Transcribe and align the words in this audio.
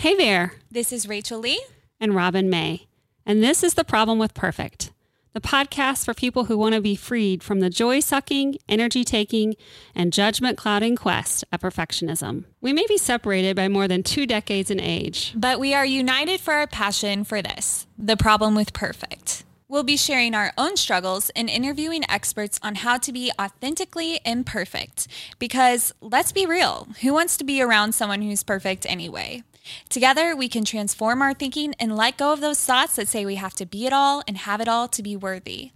Hey 0.00 0.14
there, 0.14 0.54
This 0.70 0.92
is 0.94 1.06
Rachel 1.06 1.40
Lee. 1.40 1.62
and 2.00 2.14
Robin 2.14 2.48
May, 2.48 2.86
and 3.26 3.42
this 3.42 3.62
is 3.62 3.74
The 3.74 3.84
Problem 3.84 4.18
with 4.18 4.32
Perfect, 4.32 4.92
the 5.34 5.42
podcast 5.42 6.06
for 6.06 6.14
people 6.14 6.46
who 6.46 6.56
want 6.56 6.74
to 6.74 6.80
be 6.80 6.96
freed 6.96 7.42
from 7.42 7.60
the 7.60 7.68
joy 7.68 8.00
sucking, 8.00 8.56
energy 8.66 9.04
taking, 9.04 9.56
and 9.94 10.10
judgment 10.10 10.56
clouding 10.56 10.96
quest 10.96 11.44
of 11.52 11.60
perfectionism. 11.60 12.44
We 12.62 12.72
may 12.72 12.86
be 12.88 12.96
separated 12.96 13.54
by 13.56 13.68
more 13.68 13.86
than 13.86 14.02
two 14.02 14.24
decades 14.26 14.70
in 14.70 14.80
age. 14.80 15.34
But 15.36 15.60
we 15.60 15.74
are 15.74 15.84
united 15.84 16.40
for 16.40 16.54
our 16.54 16.66
passion 16.66 17.22
for 17.22 17.42
this 17.42 17.86
the 17.98 18.16
problem 18.16 18.54
with 18.54 18.72
perfect. 18.72 19.44
We'll 19.68 19.84
be 19.84 19.98
sharing 19.98 20.34
our 20.34 20.54
own 20.56 20.78
struggles 20.78 21.28
and 21.36 21.50
interviewing 21.50 22.04
experts 22.08 22.58
on 22.62 22.76
how 22.76 22.96
to 22.96 23.12
be 23.12 23.30
authentically 23.38 24.18
imperfect. 24.24 25.08
Because 25.38 25.92
let's 26.00 26.32
be 26.32 26.46
real, 26.46 26.88
who 27.02 27.12
wants 27.12 27.36
to 27.36 27.44
be 27.44 27.60
around 27.60 27.92
someone 27.92 28.22
who's 28.22 28.42
perfect 28.42 28.86
anyway? 28.88 29.42
Together, 29.88 30.34
we 30.34 30.48
can 30.48 30.64
transform 30.64 31.22
our 31.22 31.34
thinking 31.34 31.74
and 31.78 31.96
let 31.96 32.16
go 32.16 32.32
of 32.32 32.40
those 32.40 32.64
thoughts 32.64 32.96
that 32.96 33.08
say 33.08 33.24
we 33.24 33.36
have 33.36 33.54
to 33.54 33.66
be 33.66 33.86
it 33.86 33.92
all 33.92 34.22
and 34.26 34.38
have 34.38 34.60
it 34.60 34.68
all 34.68 34.88
to 34.88 35.02
be 35.02 35.16
worthy. 35.16 35.72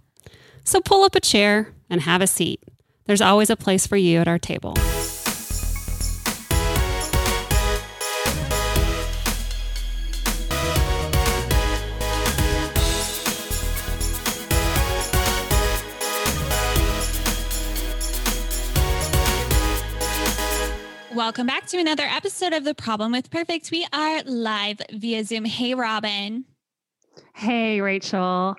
So 0.63 0.81
pull 0.81 1.03
up 1.03 1.15
a 1.15 1.19
chair 1.19 1.73
and 1.89 2.01
have 2.01 2.21
a 2.21 2.27
seat. 2.27 2.61
There's 3.05 3.21
always 3.21 3.49
a 3.49 3.55
place 3.55 3.85
for 3.85 3.97
you 3.97 4.19
at 4.19 4.27
our 4.27 4.39
table. 4.39 4.73
Welcome 21.25 21.47
back 21.47 21.65
to 21.69 21.79
another 21.79 22.03
episode 22.03 22.53
of 22.53 22.65
The 22.65 22.75
Problem 22.75 23.11
with 23.11 23.31
Perfect. 23.31 23.71
We 23.71 23.87
are 23.91 24.21
live 24.25 24.79
via 24.93 25.23
Zoom. 25.23 25.43
Hey, 25.43 25.73
Robin. 25.73 26.45
Hey, 27.33 27.81
Rachel. 27.81 28.55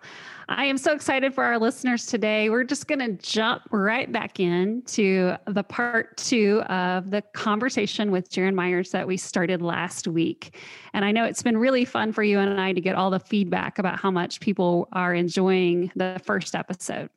I 0.48 0.64
am 0.64 0.76
so 0.76 0.92
excited 0.92 1.32
for 1.32 1.44
our 1.44 1.60
listeners 1.60 2.06
today. 2.06 2.50
We're 2.50 2.64
just 2.64 2.88
going 2.88 2.98
to 2.98 3.12
jump 3.24 3.62
right 3.70 4.10
back 4.10 4.40
into 4.40 5.36
the 5.46 5.62
part 5.62 6.16
two 6.16 6.60
of 6.62 7.12
the 7.12 7.22
conversation 7.34 8.10
with 8.10 8.30
Jaron 8.30 8.54
Myers 8.54 8.90
that 8.90 9.06
we 9.06 9.16
started 9.16 9.62
last 9.62 10.08
week. 10.08 10.58
And 10.92 11.04
I 11.04 11.12
know 11.12 11.24
it's 11.24 11.44
been 11.44 11.58
really 11.58 11.84
fun 11.84 12.12
for 12.12 12.24
you 12.24 12.40
and 12.40 12.60
I 12.60 12.72
to 12.72 12.80
get 12.80 12.96
all 12.96 13.10
the 13.10 13.20
feedback 13.20 13.78
about 13.78 14.00
how 14.00 14.10
much 14.10 14.40
people 14.40 14.88
are 14.90 15.14
enjoying 15.14 15.92
the 15.94 16.20
first 16.24 16.56
episode. 16.56 17.10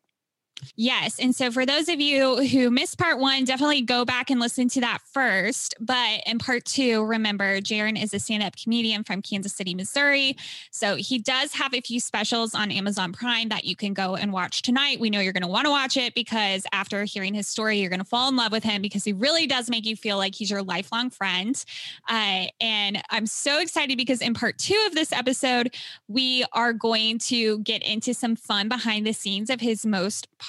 Yes. 0.76 1.20
And 1.20 1.36
so 1.36 1.52
for 1.52 1.66
those 1.66 1.90
of 1.90 2.00
you 2.00 2.38
who 2.48 2.70
missed 2.70 2.98
part 2.98 3.20
one, 3.20 3.44
definitely 3.46 3.82
go 3.82 4.06
back 4.06 4.30
and 4.30 4.40
listen 4.40 4.68
to 4.70 4.82
that 4.82 5.00
first. 5.12 5.76
But 5.80 6.22
in 6.26 6.40
part 6.40 6.66
two, 6.66 7.04
remember, 7.06 7.60
Jaron 7.62 8.02
is 8.02 8.14
a 8.14 8.20
stand 8.20 8.44
up 8.44 8.56
comedian 8.56 9.04
from 9.04 9.22
Kansas 9.22 9.54
City, 9.54 9.74
Missouri. 9.74 10.36
So 10.72 10.96
he 10.96 11.18
does 11.20 11.54
have 11.54 11.74
a 11.74 11.82
few 11.82 12.00
specials 12.00 12.54
on 12.54 12.72
Amazon 12.72 13.14
Prime 13.14 13.50
that 13.50 13.66
you 13.66 13.76
can 13.76 13.94
go 13.94 14.16
and 14.16 14.32
watch 14.32 14.62
tonight. 14.62 15.00
We 15.00 15.10
know 15.10 15.20
you're 15.20 15.34
going 15.34 15.44
to 15.44 15.48
want 15.48 15.66
to 15.66 15.72
watch 15.72 15.98
it 15.98 16.14
because 16.14 16.66
after 16.72 17.04
hearing 17.04 17.34
his 17.34 17.48
story, 17.48 17.80
you're 17.80 17.90
going 17.90 18.00
to 18.00 18.06
fall 18.06 18.30
in 18.30 18.36
love 18.36 18.52
with 18.52 18.64
him 18.64 18.82
because 18.82 19.04
he 19.04 19.14
really 19.14 19.48
does 19.48 19.70
make 19.70 19.86
you 19.86 19.96
feel 19.96 20.18
like 20.18 20.36
he's 20.36 20.52
your 20.52 20.64
lifelong 20.64 21.10
friend. 21.10 21.64
Uh, 22.10 22.46
and 22.62 23.02
I'm 23.10 23.26
so 23.26 23.60
excited 23.60 23.98
because 23.98 24.22
in 24.22 24.34
part 24.34 24.58
two 24.58 24.82
of 24.88 24.96
this 24.96 25.12
episode, 25.12 25.76
we 26.08 26.46
are 26.54 26.74
going 26.74 27.20
to 27.20 27.60
get 27.60 27.84
into 27.84 28.14
some 28.14 28.36
fun 28.36 28.68
behind 28.70 29.06
the 29.06 29.14
scenes 29.14 29.50
of 29.50 29.62
his 29.62 29.86
most 29.86 30.28
popular 30.38 30.49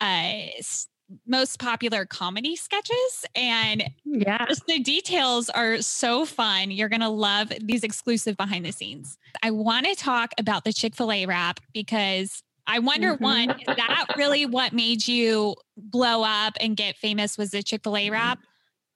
uh 0.00 0.32
most 1.26 1.60
popular 1.60 2.04
comedy 2.04 2.56
sketches 2.56 3.24
and 3.36 3.84
Yeah. 4.04 4.44
just 4.48 4.66
the 4.66 4.80
details 4.80 5.48
are 5.50 5.80
so 5.80 6.24
fun. 6.26 6.72
You're 6.72 6.88
going 6.88 7.00
to 7.00 7.08
love 7.08 7.52
these 7.60 7.84
exclusive 7.84 8.36
behind 8.36 8.64
the 8.66 8.72
scenes. 8.72 9.16
I 9.42 9.52
want 9.52 9.86
to 9.86 9.94
talk 9.94 10.32
about 10.36 10.64
the 10.64 10.72
Chick-fil-A 10.72 11.26
rap 11.26 11.60
because 11.72 12.42
I 12.66 12.80
wonder 12.80 13.14
Mhm. 13.16 13.20
one, 13.20 13.50
is 13.50 13.76
that 13.76 14.06
really 14.16 14.46
what 14.46 14.72
made 14.72 15.06
you 15.06 15.54
blow 15.76 16.24
up 16.24 16.54
and 16.60 16.76
get 16.76 16.96
famous 16.96 17.38
was 17.38 17.50
the 17.52 17.62
Chick-fil-A 17.62 18.10
rap? 18.10 18.40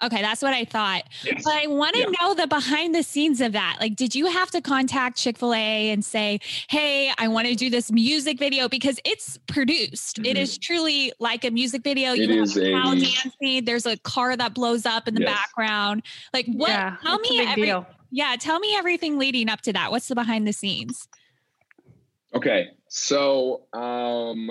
Okay, 0.03 0.23
that's 0.23 0.41
what 0.43 0.55
I 0.55 0.65
thought. 0.65 1.03
Yes. 1.25 1.43
But 1.45 1.55
I 1.55 1.67
want 1.67 1.95
to 1.95 2.01
Yeah. 2.01 2.13
know 2.21 2.35
the 2.35 2.47
behind 2.47 2.95
the 2.95 3.03
scenes 3.03 3.41
of 3.41 3.53
that. 3.53 3.77
Like, 3.81 3.97
did 3.97 4.15
you 4.15 4.27
have 4.27 4.51
to 4.53 4.61
contact 4.63 5.19
Chick 5.19 5.37
fil 5.37 5.53
A 5.53 5.91
and 5.91 6.03
say, 6.05 6.41
hey, 6.69 7.13
I 7.19 7.29
want 7.29 7.49
to 7.49 7.55
do 7.55 7.69
this 7.69 7.93
music 7.93 8.39
video? 8.39 8.69
Because 8.69 8.99
it's 9.05 9.39
produced. 9.47 10.19
It 10.21 10.37
Mhm. 10.37 10.41
is 10.41 10.57
truly 10.59 11.13
like 11.21 11.45
a 11.45 11.51
music 11.51 11.83
video. 11.85 12.13
It 12.15 12.31
you 12.31 12.43
is 12.43 12.55
have 12.55 12.65
cow 12.65 12.93
a- 12.93 12.97
dancing. 12.97 13.65
There's 13.65 13.85
a 13.87 13.97
car 13.99 14.37
that 14.37 14.55
blows 14.55 14.87
up 14.87 15.07
in 15.07 15.15
the 15.15 15.21
Yes. 15.23 15.31
background. 15.39 16.03
Like, 16.33 16.47
what? 16.47 16.71
yeah. 16.71 16.97
tell 17.03 17.19
me 17.19 17.41
every- 17.41 17.63
deal. 17.65 17.87
Yeah, 18.11 18.35
tell 18.41 18.59
me 18.59 18.75
everything 18.77 19.19
leading 19.19 19.49
up 19.49 19.61
to 19.63 19.73
that. 19.75 19.91
What's 19.91 20.09
the 20.09 20.15
behind 20.15 20.47
the 20.49 20.53
scenes? 20.53 21.07
Okay, 22.35 22.69
so 22.89 23.63
um, 23.73 24.51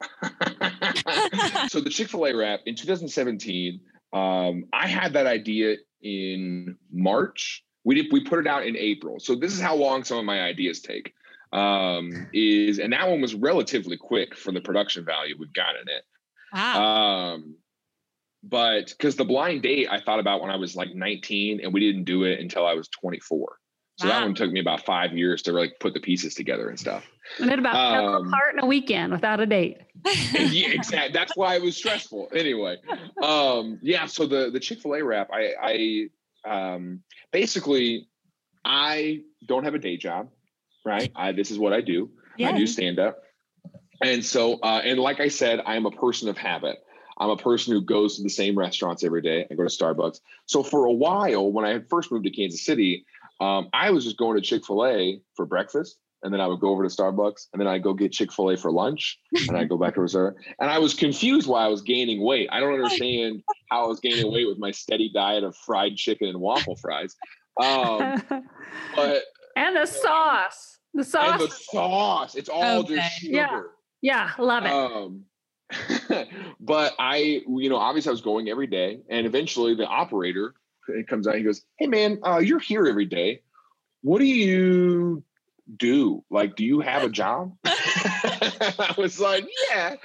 so 1.68 1.80
the 1.80 1.90
Chick 1.90 2.08
Fil 2.08 2.26
A 2.26 2.34
rap 2.34 2.60
in 2.66 2.74
2017, 2.74 3.80
um, 4.12 4.64
I 4.72 4.88
had 4.88 5.12
that 5.14 5.26
idea 5.26 5.76
in 6.02 6.76
March. 6.90 7.64
We 7.84 7.94
did 7.94 8.12
we 8.12 8.24
put 8.24 8.38
it 8.38 8.46
out 8.46 8.66
in 8.66 8.76
April. 8.76 9.20
So 9.20 9.34
this 9.34 9.52
is 9.52 9.60
how 9.60 9.76
long 9.76 10.04
some 10.04 10.18
of 10.18 10.24
my 10.24 10.42
ideas 10.42 10.80
take. 10.80 11.14
Um, 11.52 12.28
is 12.32 12.78
and 12.78 12.92
that 12.92 13.08
one 13.08 13.20
was 13.20 13.34
relatively 13.34 13.96
quick 13.96 14.36
for 14.36 14.52
the 14.52 14.60
production 14.60 15.04
value 15.04 15.34
we've 15.38 15.52
got 15.52 15.74
in 15.74 15.88
it. 15.88 16.04
Wow. 16.52 17.34
Um, 17.34 17.56
but 18.42 18.88
because 18.88 19.16
the 19.16 19.24
blind 19.24 19.62
date 19.62 19.88
I 19.90 20.00
thought 20.00 20.20
about 20.20 20.40
when 20.40 20.50
I 20.50 20.56
was 20.56 20.76
like 20.76 20.94
19, 20.94 21.60
and 21.62 21.72
we 21.72 21.80
didn't 21.80 22.04
do 22.04 22.24
it 22.24 22.40
until 22.40 22.66
I 22.66 22.74
was 22.74 22.88
24. 22.88 23.56
So 24.00 24.08
that 24.08 24.22
one 24.22 24.34
took 24.34 24.50
me 24.50 24.60
about 24.60 24.86
five 24.86 25.12
years 25.12 25.42
to 25.42 25.52
like 25.52 25.78
put 25.78 25.92
the 25.92 26.00
pieces 26.00 26.34
together 26.34 26.70
and 26.70 26.80
stuff. 26.80 27.04
And 27.38 27.50
it 27.50 27.58
about 27.58 27.74
fell 27.74 28.08
um, 28.16 28.28
apart 28.28 28.54
in 28.54 28.60
a 28.60 28.66
weekend 28.66 29.12
without 29.12 29.40
a 29.40 29.46
date. 29.46 29.76
yeah, 30.32 30.70
exactly. 30.70 31.12
That's 31.12 31.36
why 31.36 31.56
it 31.56 31.62
was 31.62 31.76
stressful. 31.76 32.30
Anyway, 32.34 32.78
um, 33.22 33.78
yeah. 33.82 34.06
So 34.06 34.26
the 34.26 34.50
the 34.50 34.58
Chick 34.58 34.80
Fil 34.80 34.94
A 34.94 35.04
rap, 35.04 35.28
I, 35.30 36.08
I 36.44 36.74
um, 36.74 37.02
basically, 37.30 38.08
I 38.64 39.20
don't 39.44 39.64
have 39.64 39.74
a 39.74 39.78
day 39.78 39.98
job, 39.98 40.30
right? 40.82 41.12
I 41.14 41.32
this 41.32 41.50
is 41.50 41.58
what 41.58 41.74
I 41.74 41.82
do. 41.82 42.10
I 42.42 42.52
do 42.52 42.66
stand 42.66 42.98
up, 42.98 43.22
and 44.02 44.24
so 44.24 44.60
uh, 44.62 44.80
and 44.82 44.98
like 44.98 45.20
I 45.20 45.28
said, 45.28 45.60
I 45.66 45.76
am 45.76 45.84
a 45.84 45.90
person 45.90 46.30
of 46.30 46.38
habit. 46.38 46.78
I'm 47.18 47.28
a 47.28 47.36
person 47.36 47.74
who 47.74 47.82
goes 47.82 48.16
to 48.16 48.22
the 48.22 48.30
same 48.30 48.58
restaurants 48.58 49.04
every 49.04 49.20
day. 49.20 49.46
I 49.50 49.54
go 49.54 49.62
to 49.62 49.68
Starbucks. 49.68 50.20
So 50.46 50.62
for 50.62 50.86
a 50.86 50.92
while, 50.92 51.52
when 51.52 51.66
I 51.66 51.80
first 51.90 52.10
moved 52.10 52.24
to 52.24 52.30
Kansas 52.30 52.64
City, 52.64 53.04
um, 53.40 53.68
I 53.72 53.90
was 53.90 54.04
just 54.04 54.18
going 54.18 54.36
to 54.36 54.42
Chick 54.42 54.64
Fil 54.66 54.86
A 54.86 55.20
for 55.34 55.46
breakfast, 55.46 55.98
and 56.22 56.32
then 56.32 56.40
I 56.40 56.46
would 56.46 56.60
go 56.60 56.68
over 56.70 56.86
to 56.86 56.94
Starbucks, 56.94 57.46
and 57.52 57.60
then 57.60 57.66
I 57.66 57.72
would 57.72 57.82
go 57.82 57.94
get 57.94 58.12
Chick 58.12 58.32
Fil 58.32 58.50
A 58.50 58.56
for 58.56 58.70
lunch, 58.70 59.18
and 59.48 59.56
I 59.56 59.60
would 59.60 59.68
go 59.70 59.78
back 59.78 59.94
to 59.94 60.00
reserve. 60.02 60.34
And 60.60 60.70
I 60.70 60.78
was 60.78 60.94
confused 60.94 61.48
why 61.48 61.64
I 61.64 61.68
was 61.68 61.82
gaining 61.82 62.22
weight. 62.22 62.48
I 62.52 62.60
don't 62.60 62.74
understand 62.74 63.42
how 63.70 63.84
I 63.84 63.86
was 63.88 64.00
gaining 64.00 64.30
weight 64.30 64.46
with 64.46 64.58
my 64.58 64.70
steady 64.70 65.10
diet 65.12 65.44
of 65.44 65.56
fried 65.56 65.96
chicken 65.96 66.28
and 66.28 66.40
waffle 66.40 66.76
fries. 66.76 67.16
Um, 67.60 68.14
but 68.96 69.22
and 69.56 69.76
the 69.76 69.86
sauce. 69.86 70.78
The 70.92 71.04
sauce. 71.04 71.40
the 71.40 71.48
sauce, 71.48 72.34
it's 72.34 72.48
all 72.48 72.80
Okay. 72.80 72.96
just 72.96 73.12
sugar. 73.20 73.70
Yeah. 74.02 74.30
yeah, 74.38 74.44
love 74.44 74.64
it. 74.64 74.72
Um, 74.72 75.24
but 76.60 76.94
I, 76.98 77.42
you 77.46 77.68
know, 77.68 77.76
obviously 77.76 78.10
I 78.10 78.12
was 78.12 78.22
going 78.22 78.48
every 78.48 78.66
day, 78.66 79.00
and 79.08 79.26
eventually 79.26 79.74
the 79.76 79.86
operator 79.86 80.54
it 80.90 81.08
comes 81.08 81.26
out. 81.26 81.36
He 81.36 81.42
goes, 81.42 81.62
"Hey, 81.78 81.86
man, 81.86 82.20
uh, 82.24 82.38
you're 82.38 82.58
here 82.60 82.86
every 82.86 83.06
day. 83.06 83.42
What 84.02 84.18
do 84.18 84.24
you 84.26 85.22
do? 85.76 86.24
Like, 86.30 86.56
do 86.56 86.64
you 86.64 86.80
have 86.80 87.02
a 87.04 87.08
job?" 87.08 87.56
I 87.64 88.94
was 88.98 89.20
like, 89.20 89.46
"Yeah," 89.68 89.96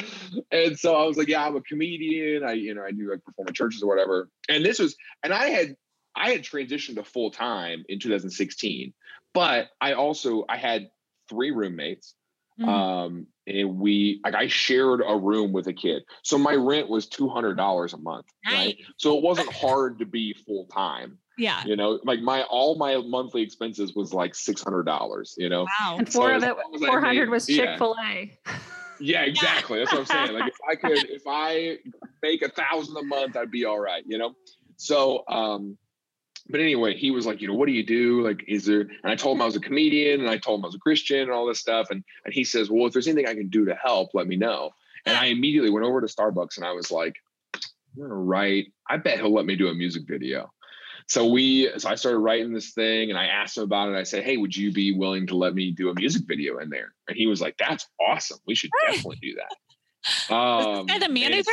and 0.51 0.77
so 0.77 0.95
I 0.95 1.05
was 1.05 1.17
like, 1.17 1.27
"Yeah, 1.27 1.45
I'm 1.45 1.55
a 1.55 1.61
comedian. 1.61 2.43
I, 2.43 2.53
you 2.53 2.73
know, 2.73 2.83
I 2.83 2.91
do 2.91 3.09
like 3.09 3.23
perform 3.23 3.47
in 3.47 3.53
churches 3.53 3.81
or 3.83 3.87
whatever." 3.87 4.29
And 4.49 4.65
this 4.65 4.79
was, 4.79 4.95
and 5.23 5.33
I 5.33 5.49
had, 5.49 5.75
I 6.15 6.31
had 6.31 6.43
transitioned 6.43 6.95
to 6.95 7.03
full 7.03 7.31
time 7.31 7.83
in 7.89 7.99
2016, 7.99 8.93
but 9.33 9.69
I 9.81 9.93
also 9.93 10.45
I 10.47 10.57
had 10.57 10.89
three 11.29 11.51
roommates 11.51 12.13
Mhm. 12.59 12.67
um 12.69 13.27
and 13.47 13.79
we 13.79 14.19
like 14.23 14.35
i 14.35 14.47
shared 14.47 15.01
a 15.05 15.17
room 15.17 15.51
with 15.51 15.67
a 15.67 15.73
kid. 15.73 16.03
So 16.23 16.37
my 16.37 16.53
rent 16.53 16.89
was 16.89 17.07
$200 17.07 17.93
a 17.93 17.97
month 17.97 18.25
right? 18.45 18.77
So 18.97 19.17
it 19.17 19.23
wasn't 19.23 19.51
hard 19.53 19.99
to 19.99 20.05
be 20.05 20.33
full 20.45 20.65
time 20.65 21.17
yeah. 21.37 21.63
you 21.65 21.75
know? 21.75 21.99
Like 22.03 22.21
my 22.21 22.43
all 22.43 22.75
my 22.77 22.97
monthly 22.97 23.41
expenses 23.41 23.93
was 23.95 24.13
like 24.13 24.33
$600 24.33 25.33
you 25.37 25.49
know? 25.49 25.65
Wow. 25.79 25.97
and 25.97 26.11
four 26.11 26.29
so 26.29 26.35
of 26.35 26.43
it, 26.43 26.47
long 26.47 26.75
as 26.75 26.83
I 26.83 26.87
400 26.87 27.29
was. 27.29 27.45
Chick 27.45 27.77
fil 27.77 27.95
A. 28.03 28.37
yeah. 28.99 29.23
exactly. 29.23 29.79
That's 29.79 29.91
what 29.91 30.01
i'm 30.01 30.05
saying. 30.05 30.39
Like 30.39 30.51
if 30.51 30.57
i 30.67 30.75
could 30.75 31.09
if 31.09 31.23
i 31.27 31.77
make 32.21 32.41
a 32.41 32.49
thousand 32.49 32.97
a 32.97 33.03
month 33.03 33.35
i'd 33.35 33.51
be 33.51 33.65
all 33.65 33.79
right 33.79 34.03
you 34.05 34.17
know? 34.17 34.35
So 34.77 35.23
um 35.27 35.77
but 36.47 36.59
anyway, 36.59 36.95
he 36.95 37.11
was 37.11 37.25
like, 37.25 37.41
you 37.41 37.47
know, 37.47 37.55
what 37.55 37.65
do 37.67 37.73
you 37.73 37.85
do? 37.85 38.21
Like, 38.23 38.43
is 38.47 38.65
there? 38.65 38.81
And 38.81 39.11
I 39.11 39.15
told 39.15 39.37
him 39.37 39.41
I 39.41 39.45
was 39.45 39.55
a 39.55 39.59
comedian, 39.59 40.21
and 40.21 40.29
I 40.29 40.37
told 40.37 40.59
him 40.59 40.65
I 40.65 40.67
was 40.67 40.75
a 40.75 40.79
Christian, 40.79 41.21
and 41.21 41.31
all 41.31 41.45
this 41.47 41.59
stuff. 41.59 41.89
And 41.89 42.03
and 42.25 42.33
he 42.33 42.43
says, 42.43 42.69
well, 42.69 42.85
if 42.87 42.93
there's 42.93 43.07
anything 43.07 43.27
I 43.27 43.33
can 43.33 43.49
do 43.49 43.65
to 43.65 43.75
help, 43.75 44.11
let 44.13 44.27
me 44.27 44.35
know. 44.35 44.71
And 45.05 45.17
I 45.17 45.25
immediately 45.25 45.69
went 45.69 45.85
over 45.85 46.01
to 46.01 46.07
Starbucks, 46.07 46.57
and 46.57 46.65
I 46.65 46.71
was 46.71 46.91
like, 46.91 47.15
I'm 47.53 48.01
gonna 48.01 48.13
write. 48.15 48.67
I 48.89 48.97
bet 48.97 49.19
he'll 49.19 49.33
let 49.33 49.45
me 49.45 49.55
do 49.55 49.67
a 49.69 49.73
music 49.73 50.03
video. 50.07 50.51
so 51.07 51.25
we 51.29 51.71
so 51.77 51.89
I 51.89 51.95
started 51.95 52.19
writing 52.19 52.53
this 52.53 52.71
thing 52.71 53.09
and 53.09 53.17
I 53.17 53.25
asked 53.25 53.57
him 53.57 53.63
about 53.63 53.89
it. 53.89 53.95
I 53.95 54.03
said, 54.03 54.23
Hey, 54.23 54.37
would 54.37 54.55
you 54.55 54.71
be 54.71 54.91
willing 54.91 55.27
to 55.27 55.35
let 55.35 55.53
me 55.53 55.71
do 55.71 55.89
a 55.89 55.93
music 55.95 56.23
video 56.27 56.59
in 56.59 56.69
there? 56.69 56.93
And 57.07 57.17
he 57.17 57.27
was 57.27 57.41
like, 57.41 57.55
That's 57.57 57.87
awesome. 57.99 58.39
We 58.47 58.55
should 58.55 58.71
definitely 58.87 59.17
do 59.21 59.35
that. 59.35 59.55
Um 60.29 60.85
the 60.99 61.09
manager? 61.09 61.51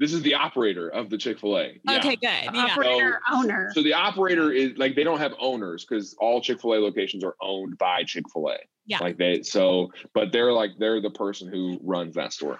So 0.00 0.06
I, 0.06 0.06
this 0.06 0.12
is 0.12 0.22
the 0.22 0.34
operator 0.34 0.88
of 0.88 1.10
the 1.10 1.18
Chick-fil-A. 1.18 1.80
Yeah. 1.84 1.98
Okay, 1.98 2.16
good. 2.16 2.54
Yeah. 2.54 2.66
Operator 2.70 3.20
so, 3.28 3.36
owner. 3.36 3.70
So 3.74 3.82
the 3.82 3.94
operator 3.94 4.52
is 4.52 4.76
like 4.76 4.94
they 4.96 5.04
don't 5.04 5.18
have 5.18 5.34
owners 5.38 5.84
because 5.84 6.14
all 6.18 6.40
Chick-fil-A 6.40 6.76
locations 6.76 7.24
are 7.24 7.36
owned 7.40 7.78
by 7.78 8.04
Chick-fil-A. 8.04 8.56
Yeah. 8.86 8.98
Like 8.98 9.18
they 9.18 9.42
so 9.42 9.92
but 10.14 10.32
they're 10.32 10.52
like 10.52 10.72
they're 10.78 11.00
the 11.00 11.10
person 11.10 11.48
who 11.48 11.78
runs 11.82 12.14
that 12.14 12.32
store. 12.32 12.58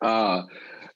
Uh 0.00 0.42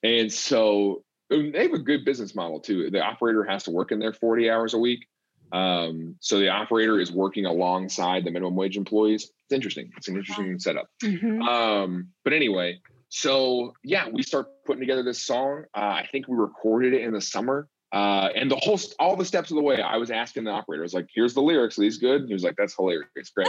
and 0.02 0.32
so 0.32 1.02
they 1.31 1.62
have 1.62 1.72
a 1.72 1.78
good 1.78 2.04
business 2.04 2.34
model 2.34 2.60
too. 2.60 2.90
The 2.90 3.00
operator 3.00 3.44
has 3.44 3.64
to 3.64 3.70
work 3.70 3.92
in 3.92 3.98
there 3.98 4.12
40 4.12 4.50
hours 4.50 4.75
a 4.75 4.78
week. 4.78 5.06
Um, 5.52 6.16
so 6.20 6.38
the 6.38 6.48
operator 6.48 7.00
is 7.00 7.10
working 7.10 7.46
alongside 7.46 8.25
the 8.25 8.31
minimum 8.31 8.54
wage 8.54 8.76
employees. 8.76 9.25
It's 9.25 9.52
interesting. 9.52 9.90
It's 9.96 10.08
an 10.08 10.16
interesting 10.16 10.58
setup. 10.58 10.88
Mm-hmm. 11.02 11.42
Um, 11.42 12.08
but 12.25 12.32
anyway, 12.32 12.81
so 13.11 13.75
yeah, 13.85 14.09
we 14.09 14.23
start 14.23 14.47
putting 14.65 14.81
together 14.81 15.03
this 15.03 15.23
song. 15.23 15.65
Uh, 15.77 15.81
I 15.81 16.09
think 16.11 16.27
we 16.27 16.37
recorded 16.37 16.95
it 16.95 17.03
in 17.03 17.12
the 17.12 17.21
summer. 17.21 17.69
Uh, 17.93 18.29
and 18.37 18.49
the 18.49 18.57
whole, 18.57 18.79
all 19.01 19.17
the 19.17 19.25
steps 19.25 19.51
of 19.51 19.57
the 19.57 19.62
way, 19.62 19.83
I 19.83 19.97
was 19.97 20.12
asking 20.12 20.45
the 20.45 20.53
operator, 20.53 20.83
I 20.83 20.85
was 20.85 20.95
like, 20.95 21.09
here's 21.12 21.35
the 21.35 21.43
lyrics. 21.43 21.77
Are 21.77 21.83
these 21.83 21.99
good? 21.99 22.25
he 22.29 22.33
was 22.33 22.45
like, 22.45 22.55
that's 22.57 22.75
hilarious. 22.77 23.09
Great. 23.35 23.49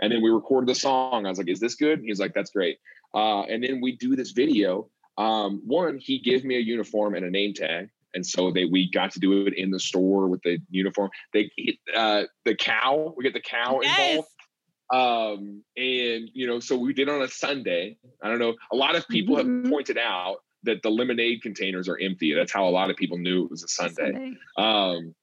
and 0.00 0.12
then 0.12 0.20
we 0.20 0.28
recorded 0.28 0.68
the 0.68 0.74
song. 0.74 1.24
I 1.24 1.28
was 1.28 1.38
like, 1.38 1.48
is 1.48 1.60
this 1.60 1.76
good? 1.76 2.00
He 2.00 2.10
was 2.10 2.18
like, 2.18 2.34
that's 2.34 2.50
great. 2.50 2.78
Uh, 3.14 3.42
and 3.42 3.62
then 3.62 3.80
we 3.80 3.96
do 3.96 4.16
this 4.16 4.32
video 4.32 4.90
um, 5.18 5.62
one, 5.64 5.98
he 5.98 6.18
gave 6.18 6.44
me 6.44 6.56
a 6.56 6.60
uniform 6.60 7.14
and 7.14 7.24
a 7.24 7.30
name 7.30 7.54
tag. 7.54 7.88
And 8.14 8.24
so 8.24 8.50
they 8.50 8.64
we 8.64 8.90
got 8.90 9.10
to 9.12 9.20
do 9.20 9.46
it 9.46 9.54
in 9.54 9.70
the 9.70 9.78
store 9.80 10.26
with 10.26 10.40
the 10.42 10.58
uniform. 10.70 11.10
They 11.34 11.50
uh, 11.94 12.22
the 12.44 12.54
cow, 12.54 13.12
we 13.16 13.24
get 13.24 13.34
the 13.34 13.40
cow 13.40 13.80
yes. 13.82 14.10
involved. 14.10 14.28
Um, 14.92 15.62
and 15.76 16.30
you 16.32 16.46
know, 16.46 16.60
so 16.60 16.76
we 16.76 16.92
did 16.92 17.08
on 17.08 17.22
a 17.22 17.28
Sunday. 17.28 17.98
I 18.22 18.28
don't 18.28 18.38
know. 18.38 18.54
A 18.72 18.76
lot 18.76 18.96
of 18.96 19.06
people 19.08 19.36
mm-hmm. 19.36 19.64
have 19.64 19.72
pointed 19.72 19.98
out 19.98 20.36
that 20.62 20.82
the 20.82 20.90
lemonade 20.90 21.42
containers 21.42 21.88
are 21.88 21.98
empty. 21.98 22.34
That's 22.34 22.52
how 22.52 22.66
a 22.66 22.70
lot 22.70 22.90
of 22.90 22.96
people 22.96 23.18
knew 23.18 23.44
it 23.44 23.50
was 23.50 23.64
a 23.64 23.68
Sunday. 23.68 24.12
Sunday. 24.12 24.36
Um, 24.56 25.14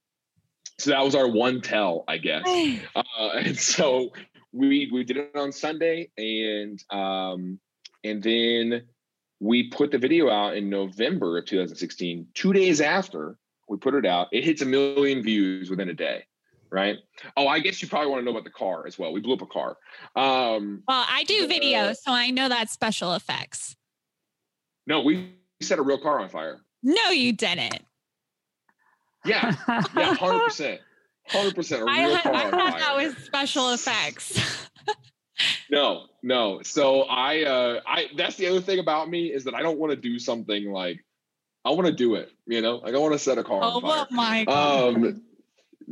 so 0.79 0.91
that 0.91 1.03
was 1.03 1.15
our 1.15 1.27
one 1.27 1.61
tell, 1.61 2.03
I 2.07 2.17
guess. 2.17 2.43
uh, 2.95 3.29
and 3.35 3.57
so 3.57 4.09
we 4.51 4.89
we 4.91 5.03
did 5.03 5.17
it 5.17 5.31
on 5.35 5.51
Sunday, 5.51 6.09
and 6.17 6.83
um, 6.91 7.59
and 8.03 8.21
then 8.21 8.83
we 9.39 9.69
put 9.69 9.91
the 9.91 9.97
video 9.97 10.29
out 10.29 10.55
in 10.55 10.69
November 10.69 11.37
of 11.37 11.45
2016. 11.45 12.27
Two 12.33 12.53
days 12.53 12.81
after 12.81 13.37
we 13.67 13.77
put 13.77 13.95
it 13.95 14.05
out, 14.05 14.27
it 14.31 14.43
hits 14.43 14.61
a 14.61 14.65
million 14.65 15.21
views 15.21 15.69
within 15.69 15.89
a 15.89 15.93
day. 15.93 16.25
Right. 16.73 16.97
Oh, 17.37 17.47
I 17.47 17.59
guess 17.59 17.83
you 17.83 17.87
probably 17.87 18.09
want 18.09 18.21
to 18.21 18.25
know 18.25 18.31
about 18.31 18.45
the 18.45 18.49
car 18.49 18.87
as 18.87 18.97
well. 18.97 19.13
We 19.13 19.19
blew 19.19 19.35
up 19.35 19.43
a 19.43 19.45
car. 19.45 19.77
Um, 20.15 20.81
well, 20.87 21.05
I 21.07 21.23
do 21.23 21.47
videos, 21.47 21.91
uh, 21.91 21.93
so 21.93 22.11
I 22.11 22.31
know 22.31 22.49
that 22.49 22.71
special 22.71 23.13
effects. 23.13 23.75
No, 24.87 25.01
we 25.01 25.35
set 25.61 25.77
a 25.77 25.83
real 25.83 25.99
car 25.99 26.19
on 26.19 26.29
fire. 26.29 26.61
No, 26.81 27.11
you 27.11 27.31
didn't. 27.31 27.85
Yeah, 29.23 29.55
yeah, 29.95 30.13
hundred 30.15 30.45
percent, 30.45 30.81
hundred 31.27 31.53
percent. 31.53 31.87
I, 31.87 32.11
I 32.11 32.17
thought 32.21 32.79
that 32.79 32.95
was 32.95 33.15
special 33.17 33.69
effects. 33.69 34.67
no, 35.69 36.07
no. 36.23 36.63
So 36.63 37.03
I, 37.03 37.43
uh, 37.43 37.81
I, 37.85 38.07
that's 38.17 38.35
the 38.35 38.47
other 38.47 38.61
thing 38.61 38.79
about 38.79 39.11
me 39.11 39.31
is 39.31 39.43
that 39.43 39.53
I 39.53 39.61
don't 39.61 39.77
want 39.77 39.91
to 39.91 39.95
do 39.95 40.17
something 40.17 40.71
like, 40.71 41.05
I 41.63 41.69
want 41.69 41.85
to 41.85 41.93
do 41.93 42.15
it, 42.15 42.31
you 42.47 42.61
know, 42.61 42.77
like 42.77 42.95
I 42.95 42.97
want 42.97 43.13
to 43.13 43.19
set 43.19 43.37
a 43.37 43.43
car 43.43 43.59
oh, 43.61 43.75
on 43.75 43.81
fire. 43.81 44.07
my 44.09 44.45
God. 44.45 44.95
Um, 44.95 45.21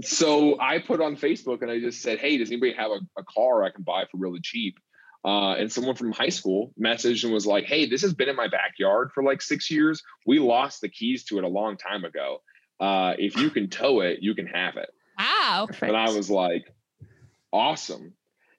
so 0.02 0.60
I 0.60 0.80
put 0.80 1.02
on 1.02 1.16
Facebook 1.16 1.62
and 1.62 1.72
I 1.72 1.80
just 1.80 2.02
said, 2.02 2.20
Hey, 2.20 2.38
does 2.38 2.50
anybody 2.50 2.74
have 2.74 2.92
a, 2.92 3.00
a 3.20 3.24
car 3.24 3.64
I 3.64 3.72
can 3.72 3.84
buy 3.84 4.06
for 4.12 4.18
really 4.18 4.40
cheap? 4.42 4.78
Uh, 5.24 5.54
and 5.54 5.72
someone 5.72 5.96
from 5.96 6.12
high 6.12 6.30
school 6.30 6.74
messaged 6.80 7.24
and 7.24 7.34
was 7.34 7.46
like, 7.46 7.66
Hey, 7.66 7.88
this 7.88 8.02
has 8.02 8.14
been 8.14 8.30
in 8.30 8.36
my 8.36 8.48
backyard 8.48 9.12
for 9.14 9.24
like 9.24 9.42
six 9.42 9.70
years. 9.70 10.02
We 10.26 10.40
lost 10.40 10.82
the 10.82 10.90
keys 10.90 11.24
to 11.26 11.38
it 11.38 11.44
a 11.44 11.48
long 11.48 11.78
time 11.78 12.06
ago. 12.06 12.42
Uh, 12.80 13.14
if 13.18 13.38
you 13.38 13.50
can 13.50 13.70
tow 13.70 14.02
it, 14.02 14.20
you 14.22 14.34
can 14.34 14.48
have 14.48 14.78
it. 14.78 14.90
Wow. 15.20 15.68
And 15.82 15.96
I 15.96 16.10
was 16.12 16.30
like, 16.30 16.74
Awesome. 17.54 18.14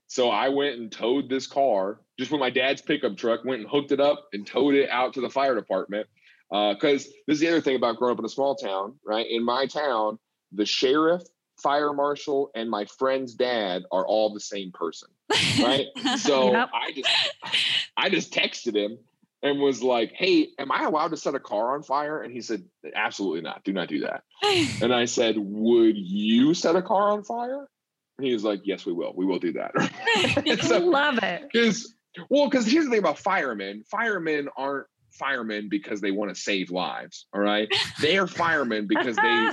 So 0.06 0.28
I 0.28 0.50
went 0.50 0.78
and 0.78 0.92
towed 0.92 1.30
this 1.30 1.46
car 1.46 2.00
just 2.18 2.30
with 2.30 2.38
my 2.38 2.50
dad's 2.50 2.82
pickup 2.82 3.16
truck, 3.16 3.44
went 3.44 3.62
and 3.62 3.70
hooked 3.70 3.92
it 3.92 4.00
up 4.00 4.28
and 4.34 4.46
towed 4.46 4.74
it 4.74 4.90
out 4.90 5.14
to 5.14 5.22
the 5.22 5.30
fire 5.30 5.54
department. 5.54 6.06
Because 6.50 7.06
uh, 7.06 7.10
this 7.26 7.36
is 7.36 7.40
the 7.40 7.48
other 7.48 7.62
thing 7.62 7.76
about 7.76 7.96
growing 7.96 8.12
up 8.12 8.18
in 8.18 8.26
a 8.26 8.28
small 8.28 8.54
town, 8.54 8.96
right? 9.06 9.26
In 9.26 9.42
my 9.42 9.64
town, 9.64 10.18
the 10.52 10.66
sheriff, 10.66 11.22
fire 11.62 11.92
marshal, 11.92 12.50
and 12.54 12.70
my 12.70 12.84
friend's 12.84 13.34
dad 13.34 13.82
are 13.90 14.06
all 14.06 14.32
the 14.32 14.40
same 14.40 14.72
person, 14.72 15.08
right? 15.60 15.86
so 16.18 16.52
yep. 16.52 16.70
I 16.74 16.92
just, 16.92 17.10
I 17.96 18.10
just 18.10 18.32
texted 18.32 18.76
him 18.76 18.98
and 19.42 19.60
was 19.60 19.82
like, 19.82 20.12
"Hey, 20.12 20.48
am 20.58 20.70
I 20.70 20.84
allowed 20.84 21.08
to 21.08 21.16
set 21.16 21.34
a 21.34 21.40
car 21.40 21.74
on 21.74 21.82
fire?" 21.82 22.22
And 22.22 22.32
he 22.32 22.40
said, 22.40 22.64
"Absolutely 22.94 23.42
not. 23.42 23.64
Do 23.64 23.72
not 23.72 23.88
do 23.88 24.00
that." 24.00 24.22
and 24.82 24.94
I 24.94 25.06
said, 25.06 25.36
"Would 25.38 25.96
you 25.96 26.54
set 26.54 26.76
a 26.76 26.82
car 26.82 27.10
on 27.10 27.24
fire?" 27.24 27.68
And 28.18 28.26
he 28.26 28.32
was 28.32 28.44
like, 28.44 28.60
"Yes, 28.64 28.86
we 28.86 28.92
will. 28.92 29.12
We 29.14 29.26
will 29.26 29.38
do 29.38 29.52
that." 29.54 30.60
so, 30.62 30.78
Love 30.78 31.18
it. 31.22 31.42
Because 31.52 31.94
well, 32.30 32.48
because 32.48 32.66
here's 32.66 32.84
the 32.84 32.90
thing 32.90 33.00
about 33.00 33.18
firemen: 33.18 33.84
firemen 33.90 34.48
aren't 34.56 34.86
firemen 35.10 35.68
because 35.68 36.00
they 36.00 36.10
want 36.10 36.34
to 36.34 36.40
save 36.40 36.70
lives. 36.70 37.26
All 37.32 37.40
right, 37.40 37.68
they 38.00 38.18
are 38.18 38.26
firemen 38.26 38.86
because 38.86 39.16
they. 39.16 39.50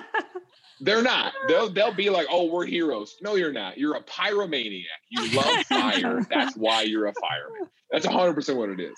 They're 0.82 1.04
not. 1.04 1.34
They'll 1.48 1.70
they'll 1.70 1.94
be 1.94 2.10
like, 2.10 2.28
"Oh, 2.30 2.46
we're 2.46 2.66
heroes." 2.66 3.18
No, 3.22 3.36
you're 3.36 3.52
not. 3.52 3.78
You're 3.78 3.96
a 3.96 4.04
pyromaniac. 4.04 4.86
You 5.10 5.32
love 5.36 5.66
fire. 5.68 6.26
That's 6.30 6.56
why 6.56 6.84
you're 6.84 7.08
a 7.08 7.14
fireman. 7.14 7.70
That's 7.92 8.06
100 8.06 8.34
percent 8.34 8.58
what 8.58 8.70
it 8.70 8.80
is. 8.80 8.98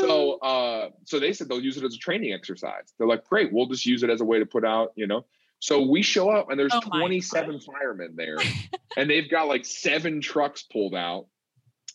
So, 0.00 0.38
uh, 0.42 0.90
so 1.04 1.18
they 1.18 1.32
said 1.32 1.48
they'll 1.48 1.60
use 1.60 1.76
it 1.76 1.84
as 1.84 1.94
a 1.94 1.98
training 1.98 2.32
exercise. 2.32 2.92
They're 2.98 3.06
like, 3.06 3.24
"Great, 3.24 3.52
we'll 3.52 3.66
just 3.66 3.86
use 3.86 4.02
it 4.02 4.10
as 4.10 4.20
a 4.20 4.24
way 4.24 4.38
to 4.38 4.46
put 4.46 4.64
out, 4.64 4.92
you 4.96 5.06
know, 5.06 5.24
so 5.60 5.82
we 5.82 6.02
show 6.02 6.30
up 6.30 6.50
and 6.50 6.58
there's 6.58 6.72
oh 6.74 6.80
27 6.80 7.60
firemen 7.60 8.14
there, 8.16 8.38
and 8.96 9.08
they've 9.08 9.30
got 9.30 9.46
like 9.46 9.64
seven 9.64 10.20
trucks 10.20 10.62
pulled 10.62 10.94
out. 10.94 11.26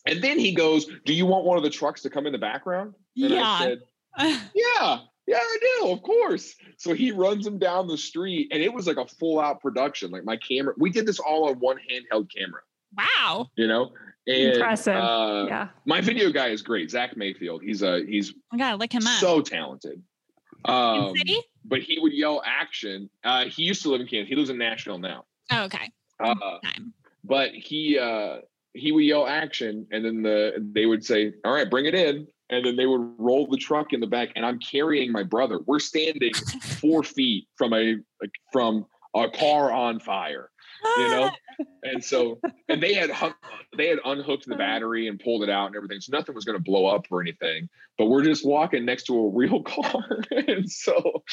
And 0.05 0.23
then 0.23 0.37
he 0.37 0.53
goes, 0.53 0.87
Do 1.05 1.13
you 1.13 1.25
want 1.25 1.45
one 1.45 1.57
of 1.57 1.63
the 1.63 1.71
trucks 1.71 2.03
to 2.03 2.11
come 2.11 2.27
in 2.27 2.31
the 2.31 2.37
background? 2.37 2.93
And 3.17 3.31
yeah. 3.31 3.43
I 3.43 3.59
said, 3.63 3.81
Yeah, 4.53 4.99
yeah, 5.27 5.37
I 5.37 5.57
do, 5.61 5.89
of 5.89 6.01
course. 6.03 6.55
So 6.77 6.93
he 6.93 7.11
runs 7.11 7.45
him 7.45 7.57
down 7.57 7.87
the 7.87 7.97
street, 7.97 8.49
and 8.51 8.61
it 8.61 8.73
was 8.73 8.87
like 8.87 8.97
a 8.97 9.07
full 9.07 9.39
out 9.39 9.61
production. 9.61 10.11
Like 10.11 10.23
my 10.23 10.37
camera, 10.37 10.73
we 10.77 10.89
did 10.89 11.05
this 11.05 11.19
all 11.19 11.49
on 11.49 11.55
one 11.55 11.77
handheld 11.77 12.29
camera. 12.35 12.61
Wow. 12.97 13.49
You 13.55 13.67
know, 13.67 13.91
and, 14.27 14.53
impressive. 14.53 14.95
Uh, 14.95 15.45
yeah. 15.47 15.67
My 15.85 16.01
video 16.01 16.31
guy 16.31 16.49
is 16.49 16.61
great, 16.61 16.91
Zach 16.91 17.17
Mayfield. 17.17 17.63
He's 17.63 17.81
a 17.81 18.05
he's 18.05 18.33
I 18.51 18.57
gotta 18.57 18.77
look 18.77 18.93
him 18.93 19.05
up. 19.05 19.19
So 19.19 19.41
talented. 19.41 20.01
Um, 20.65 21.13
but 21.63 21.81
he 21.81 21.99
would 21.99 22.13
yell 22.13 22.41
action. 22.45 23.09
Uh, 23.23 23.45
he 23.45 23.63
used 23.63 23.81
to 23.83 23.89
live 23.89 24.01
in 24.01 24.07
Kansas. 24.07 24.29
He 24.29 24.35
lives 24.35 24.49
in 24.49 24.57
Nashville 24.57 24.97
now. 24.97 25.25
Oh, 25.51 25.63
okay. 25.65 25.91
Uh, 26.19 26.57
but 27.23 27.51
he 27.51 27.99
uh, 27.99 28.37
he 28.73 28.91
would 28.91 29.03
yell 29.03 29.27
action, 29.27 29.87
and 29.91 30.03
then 30.05 30.21
the 30.21 30.53
they 30.73 30.85
would 30.85 31.03
say, 31.03 31.33
"All 31.43 31.53
right, 31.53 31.69
bring 31.69 31.85
it 31.85 31.95
in." 31.95 32.27
And 32.49 32.65
then 32.65 32.75
they 32.75 32.85
would 32.85 33.15
roll 33.17 33.47
the 33.47 33.57
truck 33.57 33.91
in 33.91 33.99
the 33.99 34.07
back, 34.07 34.29
and 34.35 34.45
I'm 34.45 34.59
carrying 34.59 35.11
my 35.11 35.23
brother. 35.23 35.59
We're 35.65 35.79
standing 35.79 36.33
four 36.79 37.03
feet 37.03 37.47
from 37.55 37.73
a 37.73 37.97
like, 38.21 38.31
from 38.51 38.85
a 39.15 39.29
car 39.29 39.71
on 39.71 39.99
fire 39.99 40.51
you 40.97 41.09
know? 41.09 41.31
And 41.83 42.03
so 42.03 42.41
and 42.67 42.83
they 42.83 42.95
had 42.95 43.11
they 43.77 43.87
had 43.87 43.99
unhooked 44.03 44.45
the 44.45 44.55
battery 44.55 45.07
and 45.07 45.17
pulled 45.17 45.41
it 45.41 45.49
out 45.49 45.67
and 45.67 45.75
everything 45.77 46.01
so 46.01 46.09
nothing 46.11 46.35
was 46.35 46.43
going 46.43 46.57
to 46.57 46.61
blow 46.61 46.87
up 46.87 47.05
or 47.09 47.21
anything 47.21 47.69
but 47.97 48.07
we're 48.07 48.25
just 48.25 48.45
walking 48.45 48.83
next 48.83 49.03
to 49.03 49.17
a 49.17 49.29
real 49.33 49.63
car 49.63 50.03
and 50.31 50.69
so 50.69 51.23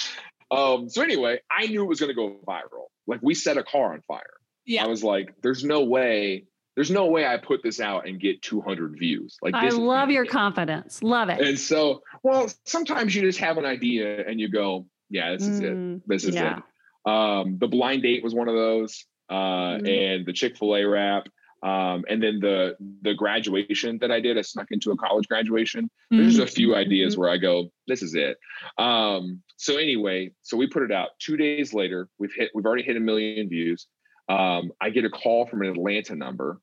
um 0.52 0.88
so 0.88 1.02
anyway 1.02 1.40
i 1.50 1.66
knew 1.66 1.82
it 1.82 1.88
was 1.88 1.98
going 1.98 2.10
to 2.10 2.14
go 2.14 2.36
viral. 2.46 2.86
Like 3.08 3.18
we 3.20 3.34
set 3.34 3.56
a 3.56 3.64
car 3.64 3.94
on 3.94 4.02
fire. 4.02 4.34
Yeah. 4.64 4.84
i 4.84 4.86
was 4.86 5.02
like 5.02 5.34
there's 5.42 5.64
no 5.64 5.82
way 5.82 6.44
there's 6.74 6.90
no 6.90 7.06
way 7.06 7.26
I 7.26 7.36
put 7.36 7.62
this 7.62 7.80
out 7.80 8.06
and 8.06 8.18
get 8.18 8.42
200 8.42 8.98
views. 8.98 9.36
Like 9.42 9.54
I 9.54 9.68
love 9.68 10.10
your 10.10 10.24
confidence. 10.24 11.02
Love 11.02 11.28
it. 11.28 11.40
And 11.40 11.58
so, 11.58 12.02
well, 12.22 12.50
sometimes 12.64 13.14
you 13.14 13.22
just 13.22 13.38
have 13.40 13.58
an 13.58 13.66
idea 13.66 14.26
and 14.26 14.40
you 14.40 14.48
go, 14.48 14.86
yeah, 15.10 15.32
this 15.32 15.46
is 15.46 15.60
mm, 15.60 15.96
it. 15.96 16.02
This 16.06 16.24
is 16.24 16.34
yeah. 16.34 16.58
it. 16.58 17.10
Um, 17.10 17.58
the 17.58 17.68
blind 17.68 18.02
date 18.02 18.24
was 18.24 18.34
one 18.34 18.48
of 18.48 18.54
those 18.54 19.04
uh, 19.28 19.34
mm-hmm. 19.34 19.86
and 19.86 20.26
the 20.26 20.32
Chick 20.32 20.56
Fil 20.56 20.74
A 20.76 20.84
rap. 20.84 21.28
Um, 21.62 22.04
and 22.08 22.20
then 22.20 22.40
the 22.40 22.76
the 23.02 23.14
graduation 23.14 23.98
that 24.00 24.10
I 24.10 24.18
did, 24.18 24.36
I 24.36 24.42
snuck 24.42 24.66
into 24.72 24.90
a 24.90 24.96
college 24.96 25.28
graduation. 25.28 25.88
There's 26.10 26.34
mm-hmm. 26.34 26.42
a 26.42 26.46
few 26.46 26.74
ideas 26.74 27.16
where 27.16 27.30
I 27.30 27.36
go, 27.36 27.70
this 27.86 28.02
is 28.02 28.16
it. 28.16 28.36
Um, 28.78 29.42
so 29.58 29.76
anyway, 29.76 30.32
so 30.42 30.56
we 30.56 30.66
put 30.66 30.82
it 30.82 30.90
out. 30.90 31.10
Two 31.20 31.36
days 31.36 31.72
later, 31.72 32.08
we've 32.18 32.34
hit 32.34 32.50
we've 32.52 32.66
already 32.66 32.82
hit 32.82 32.96
a 32.96 33.00
million 33.00 33.48
views. 33.48 33.86
Um, 34.32 34.72
I 34.80 34.90
get 34.90 35.04
a 35.04 35.10
call 35.10 35.46
from 35.46 35.62
an 35.62 35.68
Atlanta 35.68 36.14
number, 36.14 36.60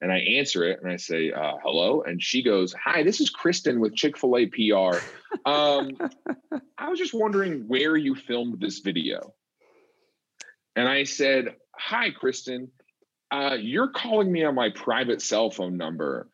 and 0.00 0.10
I 0.10 0.18
answer 0.18 0.64
it 0.64 0.80
and 0.82 0.90
I 0.90 0.96
say, 0.96 1.32
uh, 1.32 1.54
"Hello," 1.62 2.02
and 2.02 2.22
she 2.22 2.42
goes, 2.42 2.72
"Hi, 2.72 3.02
this 3.02 3.20
is 3.20 3.30
Kristen 3.30 3.80
with 3.80 3.94
Chick 3.94 4.16
Fil 4.16 4.36
A 4.36 4.46
PR. 4.46 4.98
Um, 5.44 5.90
I 6.78 6.88
was 6.88 6.98
just 6.98 7.14
wondering 7.14 7.68
where 7.68 7.96
you 7.96 8.14
filmed 8.14 8.60
this 8.60 8.78
video." 8.78 9.34
And 10.76 10.88
I 10.88 11.04
said, 11.04 11.56
Hi, 11.74 12.10
Kristen. 12.10 12.70
Uh, 13.30 13.56
you're 13.60 13.90
calling 13.90 14.30
me 14.30 14.44
on 14.44 14.54
my 14.54 14.70
private 14.70 15.22
cell 15.22 15.50
phone 15.50 15.76
number. 15.76 16.28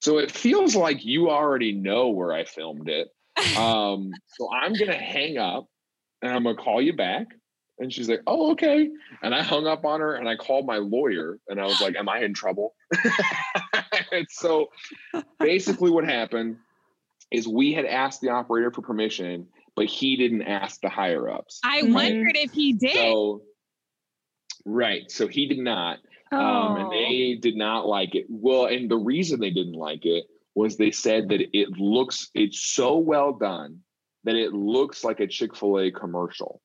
So 0.00 0.18
it 0.18 0.30
feels 0.30 0.76
like 0.76 1.04
you 1.04 1.30
already 1.30 1.72
know 1.72 2.08
where 2.08 2.32
I 2.32 2.44
filmed 2.44 2.88
it. 2.88 3.08
Um, 3.56 4.10
so 4.36 4.50
I'm 4.52 4.74
going 4.74 4.90
to 4.90 4.98
hang 4.98 5.38
up 5.38 5.66
and 6.20 6.30
I'm 6.30 6.42
going 6.42 6.56
to 6.56 6.62
call 6.62 6.82
you 6.82 6.94
back. 6.94 7.28
And 7.80 7.92
she's 7.92 8.08
like, 8.08 8.20
Oh, 8.26 8.52
okay. 8.52 8.88
And 9.22 9.34
I 9.34 9.42
hung 9.42 9.66
up 9.66 9.84
on 9.84 10.00
her 10.00 10.14
and 10.14 10.28
I 10.28 10.36
called 10.36 10.66
my 10.66 10.76
lawyer 10.76 11.38
and 11.48 11.60
I 11.60 11.64
was 11.64 11.80
like, 11.80 11.96
Am 11.96 12.08
I 12.08 12.20
in 12.20 12.34
trouble? 12.34 12.74
and 14.12 14.26
so 14.30 14.68
basically, 15.38 15.90
what 15.90 16.04
happened 16.04 16.56
is 17.32 17.48
we 17.48 17.72
had 17.72 17.86
asked 17.86 18.20
the 18.20 18.28
operator 18.28 18.70
for 18.70 18.82
permission, 18.82 19.46
but 19.74 19.86
he 19.86 20.16
didn't 20.16 20.42
ask 20.42 20.80
the 20.80 20.88
higher 20.88 21.28
ups. 21.28 21.60
I 21.64 21.82
wondered 21.84 22.36
if 22.36 22.52
he 22.52 22.74
did. 22.74 22.94
So, 22.94 23.42
right. 24.64 25.10
So 25.10 25.26
he 25.26 25.46
did 25.46 25.58
not. 25.58 25.98
Um, 26.32 26.76
and 26.76 26.86
Oh. 26.86 26.90
they 26.90 27.34
did 27.40 27.56
not 27.56 27.86
like 27.86 28.14
it. 28.14 28.26
Well, 28.28 28.66
and 28.66 28.90
the 28.90 28.96
reason 28.98 29.40
they 29.40 29.50
didn't 29.50 29.72
like 29.72 30.04
it 30.04 30.24
was 30.54 30.76
they 30.76 30.90
said 30.90 31.28
that 31.30 31.40
it 31.56 31.70
looks, 31.78 32.30
it's 32.34 32.60
so 32.60 32.98
well 32.98 33.32
done 33.32 33.80
that 34.24 34.36
it 34.36 34.52
looks 34.52 35.02
like 35.02 35.20
a 35.20 35.26
Chick 35.26 35.56
fil 35.56 35.78
A 35.78 35.90
commercial. 35.90 36.60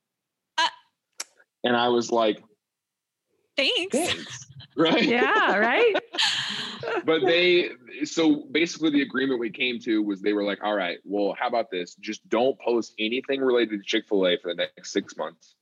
And 1.66 1.76
I 1.76 1.90
was 1.90 2.12
like, 2.12 2.42
Thanks. 3.58 3.98
thanks. 3.98 4.46
Right. 4.78 5.04
yeah, 5.06 5.56
right? 5.56 5.96
but 7.06 7.22
they 7.22 7.70
so 8.04 8.44
basically 8.52 8.90
the 8.90 9.04
agreement 9.04 9.40
we 9.40 9.50
came 9.50 9.80
to 9.80 10.04
was 10.04 10.22
they 10.22 10.34
were 10.34 10.44
like 10.44 10.62
all 10.66 10.76
right 10.76 10.98
well 11.06 11.34
how 11.40 11.48
about 11.48 11.72
this 11.72 11.96
just 11.96 12.28
don't 12.28 12.60
post 12.60 12.94
anything 13.00 13.40
related 13.40 13.80
to 13.80 13.86
chick-fil-a 13.86 14.38
for 14.42 14.54
the 14.54 14.68
next 14.76 14.92
six 14.92 15.16
months 15.16 15.56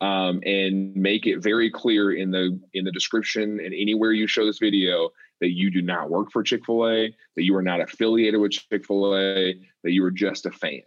um, 0.00 0.40
and 0.44 0.94
make 0.94 1.26
it 1.26 1.42
very 1.42 1.70
clear 1.72 2.12
in 2.12 2.30
the 2.30 2.56
in 2.72 2.84
the 2.84 2.92
description 2.92 3.58
and 3.58 3.74
anywhere 3.74 4.12
you 4.12 4.28
show 4.28 4.46
this 4.46 4.58
video 4.60 5.10
that 5.40 5.50
you 5.50 5.68
do 5.68 5.82
not 5.82 6.08
work 6.08 6.30
for 6.30 6.44
chick-fil-a 6.44 7.08
that 7.34 7.42
you 7.42 7.56
are 7.56 7.62
not 7.62 7.80
affiliated 7.80 8.40
with 8.40 8.52
chick-fil-a 8.52 9.54
that 9.82 9.90
you 9.90 10.04
are 10.04 10.12
just 10.12 10.46
a 10.46 10.52
fan 10.52 10.82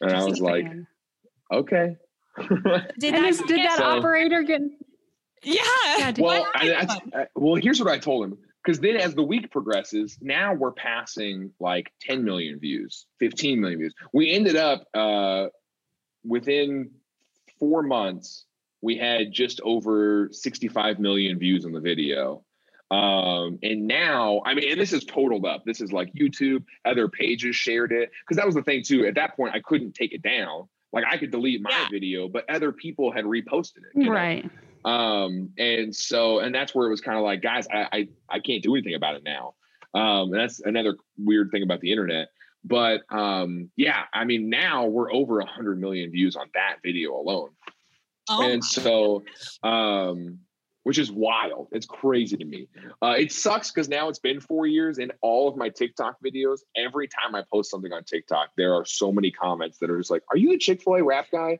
and 0.00 0.12
i 0.12 0.14
Just 0.14 0.26
a 0.26 0.30
was 0.30 0.40
like 0.40 0.64
fan. 0.64 0.86
okay 1.52 1.96
Did 2.98 3.14
And 3.14 3.24
that 3.24 3.24
is, 3.24 3.38
did 3.42 3.60
that 3.60 3.78
So- 3.78 3.84
operator 3.84 4.42
get? 4.42 4.60
Yeah. 5.42 5.60
Yeah, 5.98 6.12
well, 6.18 6.46
I. 6.54 6.72
I, 6.72 7.20
I- 7.20 7.26
well, 7.34 7.54
here's 7.56 7.78
what 7.80 7.90
I 7.90 7.98
told 7.98 8.24
him. 8.24 8.38
Because 8.64 8.80
then, 8.80 8.96
as 8.96 9.14
the 9.14 9.22
week 9.22 9.50
progresses, 9.50 10.16
now 10.22 10.54
we're 10.54 10.72
passing 10.72 11.52
like 11.60 11.92
10 12.00 12.24
million 12.24 12.58
views, 12.58 13.04
15 13.20 13.60
million 13.60 13.78
views. 13.78 13.94
We 14.14 14.32
ended 14.32 14.56
up 14.56 14.86
uh, 14.94 15.48
within 16.24 16.92
four 17.58 17.82
months, 17.82 18.46
we 18.80 18.96
had 18.96 19.32
just 19.32 19.60
over 19.62 20.30
65 20.32 20.98
million 20.98 21.38
views 21.38 21.66
on 21.66 21.72
the 21.72 21.80
video. 21.80 22.42
Um, 22.90 23.58
and 23.62 23.86
now, 23.86 24.40
I 24.46 24.54
mean, 24.54 24.70
and 24.70 24.80
this 24.80 24.92
is 24.92 25.04
totaled 25.04 25.44
up. 25.44 25.64
This 25.66 25.80
is 25.82 25.92
like 25.92 26.12
YouTube, 26.14 26.64
other 26.84 27.08
pages 27.08 27.56
shared 27.56 27.92
it. 27.92 28.10
Because 28.22 28.36
that 28.38 28.46
was 28.46 28.54
the 28.54 28.62
thing, 28.62 28.82
too. 28.82 29.04
At 29.06 29.14
that 29.16 29.36
point, 29.36 29.54
I 29.54 29.60
couldn't 29.60 29.94
take 29.94 30.12
it 30.12 30.22
down. 30.22 30.68
Like 30.94 31.04
I 31.10 31.16
could 31.18 31.30
delete 31.30 31.60
my 31.60 31.70
Yeah. 31.70 31.88
video, 31.90 32.28
but 32.28 32.48
other 32.48 32.72
people 32.72 33.12
had 33.12 33.24
reposted 33.24 33.78
it. 33.78 33.92
you 33.96 34.04
know? 34.04 34.12
Right. 34.12 34.48
um 34.86 35.50
and 35.58 35.94
so 35.94 36.38
and 36.40 36.54
that's 36.54 36.74
where 36.74 36.86
it 36.86 36.90
was 36.90 37.00
kind 37.00 37.16
of 37.18 37.24
like 37.24 37.40
guys 37.40 37.66
I, 37.72 37.88
I 37.90 38.08
i 38.28 38.38
can't 38.38 38.62
do 38.62 38.74
anything 38.74 38.94
about 38.94 39.14
it 39.14 39.22
now 39.24 39.54
um 39.94 40.30
and 40.32 40.34
that's 40.40 40.60
another 40.60 40.96
weird 41.16 41.50
thing 41.50 41.62
about 41.62 41.80
the 41.80 41.90
internet 41.90 42.28
but 42.64 43.00
um 43.10 43.70
yeah 43.76 44.02
i 44.12 44.24
mean 44.24 44.50
now 44.50 44.84
we're 44.84 45.10
over 45.10 45.40
a 45.40 45.44
100 45.44 45.80
million 45.80 46.10
views 46.10 46.36
on 46.36 46.48
that 46.54 46.76
video 46.82 47.14
alone 47.16 47.50
Oh, 48.28 48.42
and 48.42 48.62
so 48.62 49.24
um 49.62 50.38
which 50.84 50.98
is 50.98 51.10
wild. 51.10 51.68
It's 51.72 51.86
crazy 51.86 52.36
to 52.36 52.44
me. 52.44 52.68
Uh 53.02 53.14
it 53.18 53.32
sucks 53.32 53.70
because 53.70 53.88
now 53.88 54.08
it's 54.08 54.18
been 54.18 54.40
four 54.40 54.66
years 54.66 54.98
and 54.98 55.12
all 55.20 55.48
of 55.48 55.56
my 55.56 55.68
tiktok 55.68 56.16
videos 56.24 56.60
every 56.76 57.08
time 57.08 57.34
i 57.34 57.42
post 57.52 57.70
something 57.70 57.92
on 57.92 58.04
tiktok 58.04 58.50
there 58.56 58.74
are 58.74 58.84
so 58.84 59.10
many 59.10 59.30
comments 59.30 59.78
that 59.78 59.90
are 59.90 59.98
just 59.98 60.10
like 60.10 60.22
are 60.30 60.36
you 60.36 60.50
the 60.50 60.58
chick-fil-a 60.58 61.02
rap 61.02 61.26
guy? 61.32 61.58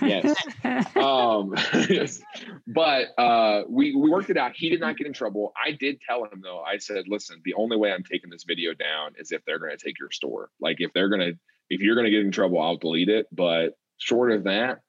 Yes. 0.00 0.34
um 0.96 1.54
yes. 1.88 2.22
but 2.66 3.08
uh 3.18 3.62
we 3.68 3.94
we 3.94 4.08
worked 4.10 4.30
it 4.30 4.36
out. 4.36 4.52
He 4.54 4.68
did 4.68 4.80
not 4.80 4.96
get 4.96 5.06
in 5.06 5.12
trouble. 5.12 5.52
I 5.62 5.72
did 5.72 6.00
tell 6.00 6.24
him 6.24 6.40
though. 6.42 6.60
I 6.60 6.78
said 6.78 7.04
listen 7.08 7.40
the 7.44 7.54
only 7.54 7.76
way 7.76 7.92
i'm 7.92 8.04
taking 8.04 8.30
this 8.30 8.44
video 8.44 8.74
down 8.74 9.12
is 9.18 9.32
if 9.32 9.44
they're 9.44 9.58
going 9.58 9.76
to 9.76 9.84
take 9.84 9.98
your 9.98 10.10
store. 10.10 10.50
Like 10.60 10.76
if 10.80 10.92
they're 10.92 11.08
going 11.08 11.20
to 11.20 11.38
if 11.70 11.80
you're 11.80 11.94
going 11.94 12.06
to 12.06 12.10
get 12.10 12.20
in 12.20 12.32
trouble 12.32 12.60
i'll 12.60 12.76
delete 12.76 13.08
it. 13.08 13.26
But 13.32 13.76
short 13.98 14.32
of 14.32 14.44
that 14.44 14.80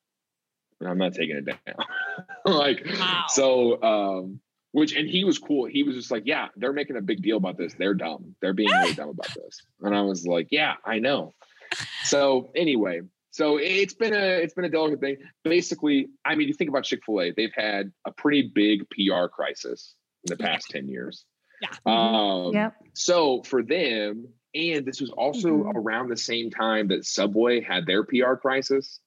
i'm 0.87 0.97
not 0.97 1.13
taking 1.13 1.35
it 1.37 1.45
down. 1.45 1.57
Like 2.45 2.85
Wow. 2.99 3.25
so 3.29 3.81
um 3.83 4.39
which 4.71 4.93
and 4.95 5.07
he 5.07 5.23
was 5.23 5.39
cool. 5.39 5.65
He 5.65 5.83
was 5.83 5.95
just 5.95 6.11
like 6.11 6.23
yeah 6.25 6.49
they're 6.57 6.73
making 6.73 6.97
a 6.97 7.01
big 7.01 7.21
deal 7.21 7.37
about 7.37 7.57
this. 7.57 7.73
They're 7.73 7.93
dumb. 7.93 8.35
They're 8.41 8.53
being 8.53 8.69
really 8.69 8.93
dumb 8.93 9.09
about 9.09 9.33
this. 9.33 9.61
And 9.81 9.95
i 9.95 10.01
was 10.01 10.25
like 10.27 10.47
yeah 10.51 10.75
i 10.85 10.99
know. 10.99 11.33
So 12.03 12.51
anyway 12.55 13.01
so 13.31 13.57
it's 13.57 13.93
been 13.93 14.13
a 14.13 14.41
it's 14.43 14.53
been 14.53 14.65
a 14.65 14.69
delicate 14.69 14.99
thing. 14.99 15.17
Basically 15.43 16.07
i 16.23 16.35
mean 16.35 16.47
you 16.47 16.53
think 16.53 16.69
about 16.69 16.83
chick-fil-a 16.83 17.31
they've 17.31 17.53
had 17.55 17.91
a 18.05 18.11
pretty 18.11 18.51
big 18.53 18.87
pr 18.89 19.27
crisis 19.27 19.95
in 20.29 20.37
the 20.37 20.43
past 20.43 20.69
10 20.71 20.87
years. 20.89 21.25
Yeah. 21.61 21.69
um 21.85 22.53
yep. 22.53 22.73
so 22.93 23.41
for 23.43 23.63
them 23.63 24.27
and 24.53 24.85
this 24.85 24.99
was 25.01 25.09
also 25.11 25.49
Mhm. 25.49 25.73
around 25.75 26.09
the 26.09 26.17
same 26.17 26.49
time 26.51 26.89
that 26.89 27.05
subway 27.05 27.61
had 27.61 27.85
their 27.85 28.03
pr 28.03 28.35
crisis 28.41 28.99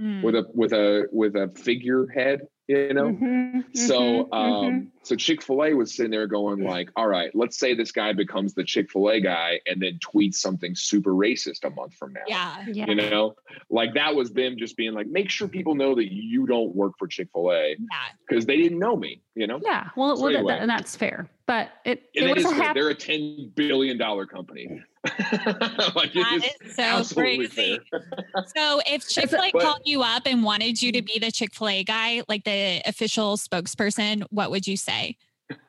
Mm. 0.00 0.22
with 0.22 0.34
a 0.34 0.44
with 0.54 0.72
a 0.72 1.06
with 1.12 1.34
a 1.36 1.48
figurehead 1.56 2.40
you 2.68 2.92
know 2.94 3.10
Mhm, 3.10 3.64
so 3.74 4.28
mhm, 4.32 4.32
um 4.32 4.92
so 5.06 5.14
Chick-fil-A 5.14 5.72
was 5.74 5.94
sitting 5.94 6.10
there 6.10 6.26
going 6.26 6.64
like, 6.64 6.90
all 6.96 7.06
right, 7.06 7.30
let's 7.34 7.56
say 7.58 7.74
this 7.74 7.92
guy 7.92 8.12
becomes 8.12 8.54
the 8.54 8.64
Chick-fil-A 8.64 9.20
guy 9.20 9.60
and 9.66 9.80
then 9.80 9.98
tweets 10.04 10.34
something 10.34 10.74
super 10.74 11.12
racist 11.12 11.64
a 11.64 11.70
month 11.70 11.94
from 11.94 12.12
now. 12.12 12.22
yeah. 12.26 12.64
yeah. 12.72 12.86
You 12.88 12.94
know, 12.96 13.34
like 13.70 13.94
that 13.94 14.14
was 14.16 14.32
them 14.32 14.56
just 14.58 14.76
being 14.76 14.94
like, 14.94 15.06
make 15.06 15.30
sure 15.30 15.46
people 15.46 15.74
know 15.76 15.94
that 15.94 16.12
you 16.12 16.46
don't 16.46 16.74
work 16.74 16.94
for 16.98 17.06
Chick-fil-A 17.06 17.68
Yeah. 17.70 17.76
because 18.28 18.46
they 18.46 18.56
didn't 18.56 18.78
know 18.80 18.96
me, 18.96 19.20
you 19.36 19.46
know? 19.46 19.60
Yeah. 19.62 19.90
Well, 19.96 20.16
So 20.16 20.24
well, 20.24 20.34
anyway. 20.36 20.52
that- 20.54 20.60
and 20.62 20.70
that's 20.70 20.96
fair. 20.96 21.30
But 21.46 21.68
it, 21.84 22.02
And 22.16 22.24
it 22.24 22.30
it 22.30 22.34
was 22.38 22.44
is 22.46 22.50
a 22.50 22.54
fair. 22.56 22.64
happy. 22.64 22.80
They're 22.80 22.90
a 22.90 22.94
$10 22.96 23.54
billion 23.54 23.96
company. 24.26 24.82
like 25.04 26.12
That 26.12 26.40
it 26.42 26.66
is 26.66 26.70
is 26.70 27.08
so 27.08 27.14
crazy. 27.14 27.78
So 28.56 28.80
if 28.86 29.08
Chick 29.08 29.30
fil 29.30 29.40
A 29.42 29.52
called 29.52 29.82
you 29.84 30.02
up 30.02 30.22
and 30.26 30.42
wanted 30.42 30.82
you 30.82 30.90
to 30.90 31.02
be 31.02 31.20
the 31.20 31.30
Chick 31.30 31.54
fil 31.54 31.68
A 31.68 31.84
guy, 31.84 32.22
like 32.28 32.42
the 32.42 32.82
official 32.84 33.36
spokesperson, 33.36 34.24
what 34.30 34.50
would 34.50 34.66
you 34.66 34.76
say? 34.76 34.95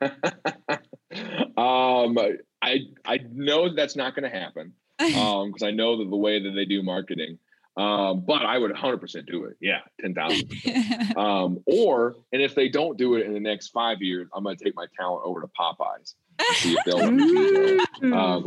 um, 1.56 2.18
I 2.60 2.80
I 3.04 3.20
know 3.32 3.74
that's 3.74 3.96
not 3.96 4.14
going 4.14 4.30
to 4.30 4.36
happen. 4.36 4.74
um 5.16 5.48
because 5.48 5.62
i 5.62 5.70
know 5.70 5.96
that 5.96 6.10
the 6.10 6.16
way 6.16 6.42
that 6.42 6.50
they 6.50 6.64
do 6.64 6.82
marketing 6.82 7.38
um 7.76 8.24
but 8.26 8.42
i 8.44 8.58
would 8.58 8.72
100% 8.72 9.26
do 9.26 9.44
it 9.44 9.56
yeah 9.60 9.78
10000 10.02 11.16
um 11.16 11.62
or 11.66 12.16
and 12.32 12.42
if 12.42 12.56
they 12.56 12.68
don't 12.68 12.98
do 12.98 13.14
it 13.14 13.24
in 13.24 13.32
the 13.32 13.38
next 13.38 13.68
five 13.68 14.02
years 14.02 14.28
i'm 14.34 14.42
going 14.42 14.56
to 14.56 14.64
take 14.64 14.74
my 14.74 14.86
talent 14.98 15.22
over 15.24 15.40
to 15.40 15.46
popeyes 15.58 16.14
and 16.40 16.56
see 16.56 16.74
if 16.76 16.84
they'll 16.84 16.98
let 16.98 17.12
me 17.12 17.32
be 17.32 17.52
there. 18.00 18.14
Um 18.14 18.44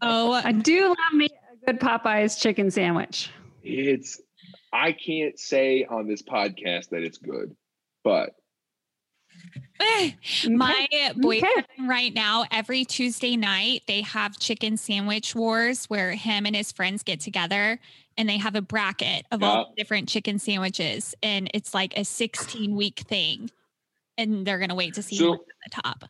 oh, 0.00 0.32
I 0.32 0.52
do 0.52 0.88
love 0.88 1.14
me 1.14 1.26
a 1.26 1.66
good 1.66 1.80
Popeyes 1.80 2.40
chicken 2.40 2.70
sandwich. 2.70 3.30
it's 3.64 4.20
i 4.72 4.92
can't 4.92 5.40
say 5.40 5.84
on 5.90 6.06
this 6.06 6.22
podcast 6.22 6.90
that 6.90 7.02
it's 7.02 7.18
good 7.18 7.56
but 8.04 8.30
my 10.48 10.86
boyfriend 11.16 11.64
right 11.86 12.12
now, 12.14 12.44
every 12.50 12.84
Tuesday 12.84 13.36
night, 13.36 13.82
they 13.86 14.02
have 14.02 14.38
chicken 14.38 14.76
sandwich 14.76 15.34
wars 15.34 15.86
where 15.86 16.12
him 16.12 16.46
and 16.46 16.54
his 16.54 16.72
friends 16.72 17.02
get 17.02 17.20
together 17.20 17.78
and 18.16 18.28
they 18.28 18.36
have 18.38 18.54
a 18.54 18.62
bracket 18.62 19.24
of 19.32 19.42
all 19.42 19.72
different 19.76 20.08
chicken 20.08 20.38
sandwiches. 20.38 21.14
And 21.22 21.50
it's 21.54 21.74
like 21.74 21.96
a 21.98 22.04
16 22.04 22.76
week 22.76 23.00
thing. 23.00 23.50
And 24.18 24.46
they're 24.46 24.58
going 24.58 24.68
to 24.68 24.74
wait 24.74 24.94
to 24.94 25.02
see 25.02 25.16
So- 25.16 25.32
who's 25.32 25.40
at 25.40 25.72
the 25.72 25.82
top. 25.82 26.04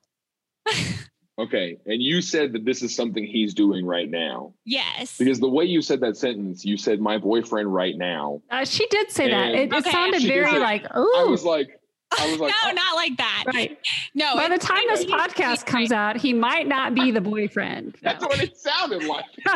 okay 1.38 1.78
and 1.86 2.02
you 2.02 2.20
said 2.20 2.52
that 2.52 2.64
this 2.64 2.82
is 2.82 2.94
something 2.94 3.24
he's 3.24 3.54
doing 3.54 3.86
right 3.86 4.10
now 4.10 4.52
yes. 4.66 5.16
because 5.16 5.40
the 5.40 5.48
way 5.48 5.64
you 5.64 5.80
said 5.80 5.98
that 6.00 6.14
sentence 6.16 6.62
you 6.64 6.76
said 6.76 7.00
my 7.00 7.16
boyfriend 7.16 7.72
right 7.72 7.96
now 7.96 8.40
Uh, 8.50 8.64
she 8.66 8.86
did 8.88 9.10
say 9.10 9.30
that. 9.30 9.46
And- 9.48 9.56
It, 9.56 9.72
it 9.72 9.78
Okay. 9.78 9.90
sounded 9.90 10.20
She 10.22 10.28
very 10.28 10.50
say- 10.50 10.58
like, 10.58 10.86
oh, 10.94 11.02
was 11.02 11.26
i 11.26 11.30
was 11.30 11.44
like 11.44 11.80
no, 12.38 12.48
oh, 12.48 12.72
not 12.72 12.94
like 12.96 13.16
that. 13.16 13.44
right. 13.46 13.78
No. 14.14 14.34
By 14.36 14.48
the 14.48 14.54
it's 14.56 14.66
time 14.66 14.82
this 14.88 15.04
podcast 15.04 15.66
comes 15.66 15.92
out, 15.92 16.16
he 16.16 16.32
might 16.32 16.66
not 16.68 16.94
be 16.94 17.10
the 17.10 17.20
boyfriend. 17.20 17.96
that's 18.02 18.24
what 18.24 18.42
it 18.42 18.56
sounded 18.56 19.04
like 19.04 19.24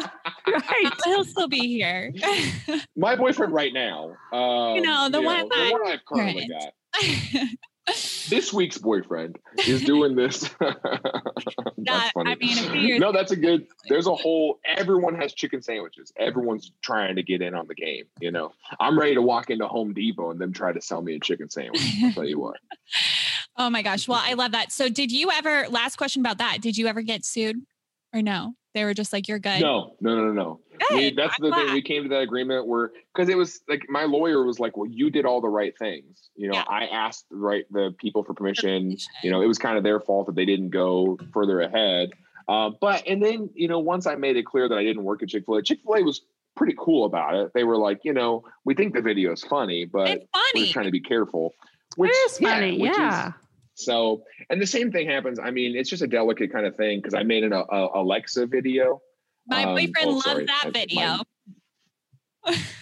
right. 0.46 0.92
He'll 1.04 1.24
still 1.24 1.48
be 1.48 1.66
here. 1.68 2.12
my 2.96 3.14
boyfriend 3.16 3.52
right 3.52 3.72
now. 3.72 4.16
Um, 4.32 4.76
You 4.76 4.82
know, 4.82 5.08
the 5.10 5.20
one 5.22 5.48
the 5.48 5.54
that- 5.54 5.72
one 5.72 5.86
I've 5.88 6.04
currently 6.04 6.48
Right. 6.50 6.72
got. 7.42 7.48
This 8.28 8.52
week's 8.52 8.78
boyfriend 8.78 9.38
is 9.66 9.82
doing 9.84 10.14
this. 10.16 10.48
That- 11.78 12.10
I 12.16 12.34
mean, 12.34 12.98
no, 12.98 13.12
that's 13.12 13.30
a 13.30 13.36
good. 13.36 13.68
There's 13.88 14.08
a 14.08 14.14
whole. 14.14 14.58
Everyone 14.64 15.14
has 15.14 15.32
chicken 15.32 15.62
sandwiches. 15.62 16.12
Everyone's 16.16 16.72
trying 16.82 17.14
to 17.14 17.22
get 17.22 17.42
in 17.42 17.54
on 17.54 17.68
the 17.68 17.76
game. 17.76 18.06
You 18.20 18.32
know, 18.32 18.52
I'm 18.80 18.98
ready 18.98 19.14
to 19.14 19.22
walk 19.22 19.50
into 19.50 19.68
Home 19.68 19.94
Depot 19.94 20.30
and 20.30 20.40
them 20.40 20.52
try 20.52 20.72
to 20.72 20.80
sell 20.80 21.00
me 21.00 21.14
a 21.14 21.20
chicken 21.20 21.48
sandwich. 21.48 21.80
I'll 22.02 22.12
tell 22.12 22.24
you 22.24 22.40
what. 22.40 22.56
Oh 23.56 23.70
my 23.70 23.82
gosh. 23.82 24.08
Well, 24.08 24.20
I 24.20 24.32
love 24.34 24.50
that. 24.52 24.72
So, 24.72 24.88
did 24.88 25.12
you 25.12 25.30
ever, 25.30 25.68
last 25.68 25.96
question 25.96 26.20
about 26.22 26.38
that, 26.38 26.58
did 26.60 26.76
you 26.76 26.88
ever 26.88 27.02
get 27.02 27.24
sued 27.24 27.62
or 28.12 28.22
no? 28.22 28.54
They 28.74 28.84
were 28.84 28.92
just 28.94 29.12
like, 29.12 29.26
you're 29.26 29.38
good. 29.38 29.60
No, 29.62 29.96
no, 30.00 30.14
no, 30.16 30.24
no, 30.26 30.32
no. 30.32 30.60
We, 30.94 31.10
that's 31.14 31.34
I'm 31.40 31.48
the 31.50 31.56
thing. 31.56 31.72
We 31.72 31.80
came 31.80 32.02
to 32.02 32.08
that 32.10 32.20
agreement 32.20 32.66
where 32.66 32.90
because 33.14 33.30
it 33.30 33.36
was 33.36 33.60
like 33.68 33.86
my 33.88 34.04
lawyer 34.04 34.44
was 34.44 34.60
like, 34.60 34.76
"Well, 34.76 34.86
you 34.90 35.08
did 35.08 35.24
all 35.24 35.40
the 35.40 35.48
right 35.48 35.72
things. 35.78 36.28
You 36.36 36.48
know, 36.48 36.56
Yeah. 36.56 36.64
I 36.68 36.84
asked 36.86 37.24
right 37.30 37.64
the 37.70 37.94
people 37.98 38.22
for 38.22 38.34
permission. 38.34 38.94
You 39.22 39.30
know, 39.30 39.40
it 39.40 39.46
was 39.46 39.56
kind 39.58 39.78
of 39.78 39.84
their 39.84 39.98
fault 40.00 40.26
that 40.26 40.34
they 40.34 40.44
didn't 40.44 40.68
go 40.70 41.18
further 41.32 41.60
ahead. 41.62 42.10
Uh, 42.48 42.70
but 42.78 43.06
and 43.06 43.22
then 43.22 43.48
you 43.54 43.66
know, 43.68 43.78
once 43.78 44.06
I 44.06 44.16
made 44.16 44.36
it 44.36 44.44
clear 44.44 44.68
that 44.68 44.76
I 44.76 44.84
didn't 44.84 45.04
work 45.04 45.22
at 45.22 45.30
Chick 45.30 45.44
Fil 45.46 45.56
A, 45.56 45.62
Chick 45.62 45.78
Fil 45.82 45.94
A 45.94 46.02
was 46.02 46.20
pretty 46.54 46.74
cool 46.78 47.06
about 47.06 47.34
it. 47.34 47.52
They 47.54 47.64
were 47.64 47.78
like, 47.78 48.00
you 48.04 48.12
know, 48.12 48.44
we 48.66 48.74
think 48.74 48.92
the 48.94 49.00
video 49.02 49.32
is 49.32 49.42
funny, 49.42 49.86
but 49.86 50.08
it's 50.10 50.26
we're 50.54 50.60
just 50.60 50.72
trying 50.74 50.84
to 50.86 50.90
be 50.90 51.00
careful. 51.00 51.54
Which, 51.96 52.10
It 52.10 52.14
is 52.30 52.38
funny. 52.38 52.78
which 52.78 52.90
is- 52.92 52.98
Yeah. 52.98 53.32
So, 53.76 54.24
and 54.50 54.60
the 54.60 54.66
same 54.66 54.90
thing 54.90 55.06
happens. 55.08 55.38
I 55.38 55.50
mean, 55.50 55.76
it's 55.76 55.90
just 55.90 56.02
a 56.02 56.06
delicate 56.06 56.50
kind 56.52 56.64
of 56.66 56.76
thing 56.76 56.98
because 56.98 57.14
I 57.14 57.22
made 57.22 57.44
an 57.44 57.52
a, 57.52 57.60
a 57.60 58.00
Alexa 58.02 58.46
video. 58.46 59.02
My 59.46 59.64
um, 59.64 59.74
boyfriend 59.74 59.94
oh, 60.08 60.10
loved 60.12 60.22
sorry. 60.24 60.44
that 60.46 60.64
I- 60.66 60.70
video. 60.70 61.00
my- 61.00 61.22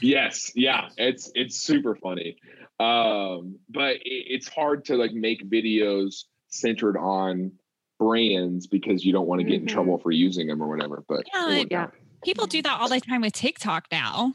Yes, 0.02 0.52
yeah, 0.54 0.88
it's 0.98 1.30
it's 1.34 1.56
super 1.56 1.94
funny. 1.96 2.36
Um, 2.78 3.58
but 3.70 3.96
it, 3.96 4.02
it's 4.04 4.46
hard 4.48 4.84
to 4.86 4.96
like 4.96 5.12
make 5.12 5.48
videos 5.48 6.24
centered 6.48 6.96
on 6.98 7.52
brands 7.98 8.66
because 8.66 9.04
you 9.04 9.12
don't 9.12 9.26
want 9.26 9.40
to 9.40 9.46
get 9.46 9.60
in 9.60 9.66
Mhm. 9.66 9.70
trouble 9.70 9.98
for 9.98 10.10
using 10.10 10.46
them 10.48 10.62
or 10.62 10.68
whatever. 10.68 11.02
But 11.08 11.24
Yeah, 11.32 11.64
Yeah. 11.70 11.86
People 12.24 12.46
do 12.46 12.60
that 12.62 12.80
all 12.80 12.88
the 12.88 13.00
time 13.00 13.20
with 13.22 13.32
TikTok 13.32 13.86
now. 13.90 14.34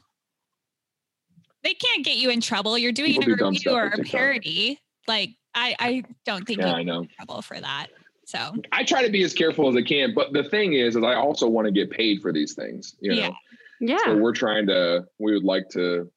They 1.63 1.73
can't 1.73 2.03
get 2.05 2.17
you 2.17 2.29
in 2.29 2.41
trouble. 2.41 2.77
You're 2.77 2.91
doing 2.91 3.11
People 3.13 3.33
a 3.33 3.37
do 3.37 3.45
review 3.49 3.71
or 3.71 3.87
a 3.87 3.97
parody. 4.03 4.79
Like, 5.07 5.31
I, 5.53 5.75
I 5.79 6.03
don't 6.25 6.45
think 6.45 6.59
yeah, 6.59 6.67
you 6.67 6.73
I 6.73 6.83
get 6.83 6.87
know. 6.87 7.01
in 7.01 7.09
trouble 7.09 7.41
for 7.41 7.59
that. 7.59 7.87
So, 8.25 8.53
I 8.71 8.83
try 8.83 9.03
to 9.03 9.11
be 9.11 9.23
as 9.23 9.33
careful 9.33 9.67
as 9.69 9.75
I 9.75 9.81
can, 9.81 10.13
but 10.13 10.33
the 10.33 10.43
thing 10.43 10.73
is, 10.73 10.95
is 10.95 11.03
I 11.03 11.15
also 11.15 11.47
want 11.47 11.65
to 11.65 11.71
get 11.71 11.89
paid 11.89 12.21
for 12.21 12.31
these 12.31 12.53
things. 12.53 12.95
You 12.99 13.15
know, 13.15 13.35
Yeah. 13.79 13.97
so 14.05 14.11
Yeah. 14.11 14.21
we're 14.21 14.33
trying 14.33 14.67
to. 14.67 15.07
We 15.17 15.33
would 15.33 15.43
like 15.43 15.67
to, 15.69 16.11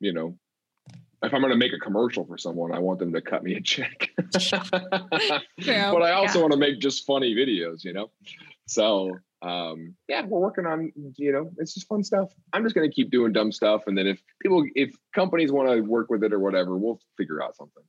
you 0.00 0.12
know, 0.12 0.38
if 1.22 1.34
I'm 1.34 1.40
going 1.40 1.50
to 1.52 1.56
make 1.58 1.72
a 1.72 1.78
commercial 1.78 2.24
for 2.24 2.38
someone, 2.38 2.72
I 2.72 2.78
want 2.78 3.00
them 3.00 3.12
to 3.12 3.20
cut 3.20 3.42
me 3.42 3.56
a 3.56 3.60
check. 3.60 4.10
But 4.72 6.02
I 6.02 6.12
also 6.12 6.38
Yeah. 6.38 6.42
want 6.42 6.52
to 6.52 6.58
make 6.58 6.80
just 6.80 7.04
funny 7.06 7.34
videos, 7.34 7.84
you 7.84 7.92
know. 7.92 8.10
So 8.66 9.18
um, 9.42 9.94
yeah, 10.08 10.24
we're 10.24 10.40
working 10.40 10.66
on, 10.66 10.92
you 11.16 11.32
know, 11.32 11.50
it's 11.58 11.74
just 11.74 11.86
fun 11.86 12.02
stuff. 12.02 12.30
I'm 12.52 12.64
just 12.64 12.74
going 12.74 12.88
to 12.88 12.94
keep 12.94 13.10
doing 13.10 13.32
dumb 13.32 13.52
stuff, 13.52 13.82
and 13.86 13.96
then 13.96 14.06
if 14.06 14.20
people, 14.42 14.64
if 14.74 14.96
companies 15.14 15.52
want 15.52 15.68
to 15.68 15.80
work 15.82 16.10
with 16.10 16.24
it 16.24 16.32
or 16.32 16.40
whatever, 16.40 16.76
we'll 16.76 17.00
figure 17.16 17.42
out 17.42 17.54
something. 17.56 17.82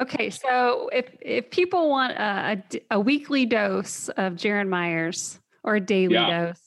Okay, 0.00 0.30
so 0.30 0.88
if 0.92 1.06
if 1.20 1.50
people 1.50 1.88
want 1.88 2.12
a 2.12 2.62
a 2.90 3.00
weekly 3.00 3.46
dose 3.46 4.08
of 4.10 4.34
Jaron 4.34 4.68
Myers 4.68 5.40
or 5.64 5.76
a 5.76 5.80
daily 5.80 6.14
Yeah. 6.14 6.46
dose, 6.46 6.60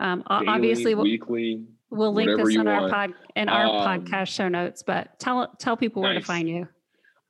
um, 0.00 0.22
Daily, 0.28 0.46
obviously 0.48 0.94
we'll, 0.94 1.04
weekly. 1.04 1.64
we'll 1.90 2.12
link 2.12 2.36
this 2.36 2.54
in 2.54 2.66
our 2.68 2.82
want. 2.82 2.92
pod 2.92 3.14
in 3.36 3.48
our 3.48 3.64
Um, 3.64 4.04
podcast 4.04 4.28
show 4.28 4.48
notes. 4.48 4.82
But 4.82 5.18
tell 5.18 5.48
tell 5.58 5.76
people 5.76 6.02
where 6.02 6.14
to 6.14 6.20
find 6.20 6.48
you. 6.48 6.68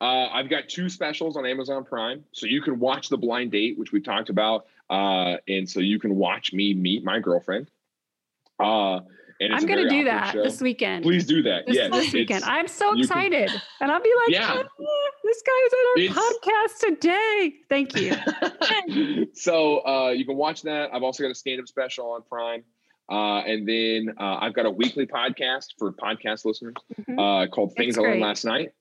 Uh, 0.00 0.26
I've 0.32 0.50
got 0.50 0.68
two 0.68 0.88
specials 0.88 1.36
on 1.36 1.46
Amazon 1.46 1.84
Prime, 1.84 2.24
so 2.32 2.46
you 2.46 2.60
can 2.60 2.80
watch 2.80 3.08
the 3.08 3.16
blind 3.16 3.52
date, 3.52 3.78
which 3.78 3.92
we 3.92 4.00
talked 4.00 4.30
about, 4.30 4.66
uh, 4.90 5.36
and 5.46 5.68
so 5.68 5.78
you 5.78 6.00
can 6.00 6.16
watch 6.16 6.52
me 6.52 6.74
meet 6.74 7.04
my 7.04 7.20
girlfriend. 7.20 7.68
Uh, 8.58 9.00
I'm 9.50 9.66
going 9.66 9.82
to 9.82 9.88
do 9.88 10.04
that 10.04 10.32
show. 10.34 10.42
this 10.42 10.60
weekend. 10.60 11.02
Please 11.02 11.24
do 11.26 11.42
that. 11.42 11.66
This, 11.66 11.76
yes, 11.76 11.90
this 11.92 12.12
weekend. 12.12 12.44
I'm 12.44 12.68
so 12.68 12.92
you 12.94 13.06
can- 13.08 13.22
excited, 13.32 13.62
and 13.80 13.90
I'll 13.90 14.02
be 14.02 14.12
like, 14.26 14.34
Yeah. 14.34 14.62
"Ah, 14.62 15.10
"This 15.24 15.42
guy's 15.42 15.72
on 15.72 16.08
our 16.18 16.22
podcast 16.22 16.78
today." 17.00 17.54
Thank 17.68 17.96
you. 17.96 19.26
so 19.34 19.84
uh, 19.86 20.10
you 20.10 20.24
can 20.24 20.36
watch 20.36 20.62
that. 20.62 20.90
I've 20.94 21.02
also 21.02 21.22
got 21.24 21.30
a 21.30 21.34
stand-up 21.34 21.66
special 21.68 22.10
on 22.12 22.22
Prime. 22.22 22.62
Uh, 23.10 23.40
and 23.40 23.68
then 23.68 24.14
uh, 24.18 24.38
I've 24.40 24.54
got 24.54 24.64
a 24.64 24.70
weekly 24.70 25.06
podcast 25.06 25.74
for 25.78 25.92
podcast 25.92 26.44
listeners 26.44 26.74
Mhm. 27.08 27.44
uh, 27.44 27.48
called 27.48 27.74
Things 27.76 27.98
I 27.98 28.02
Learned. 28.02 28.20
Last 28.20 28.44
Night, 28.44 28.72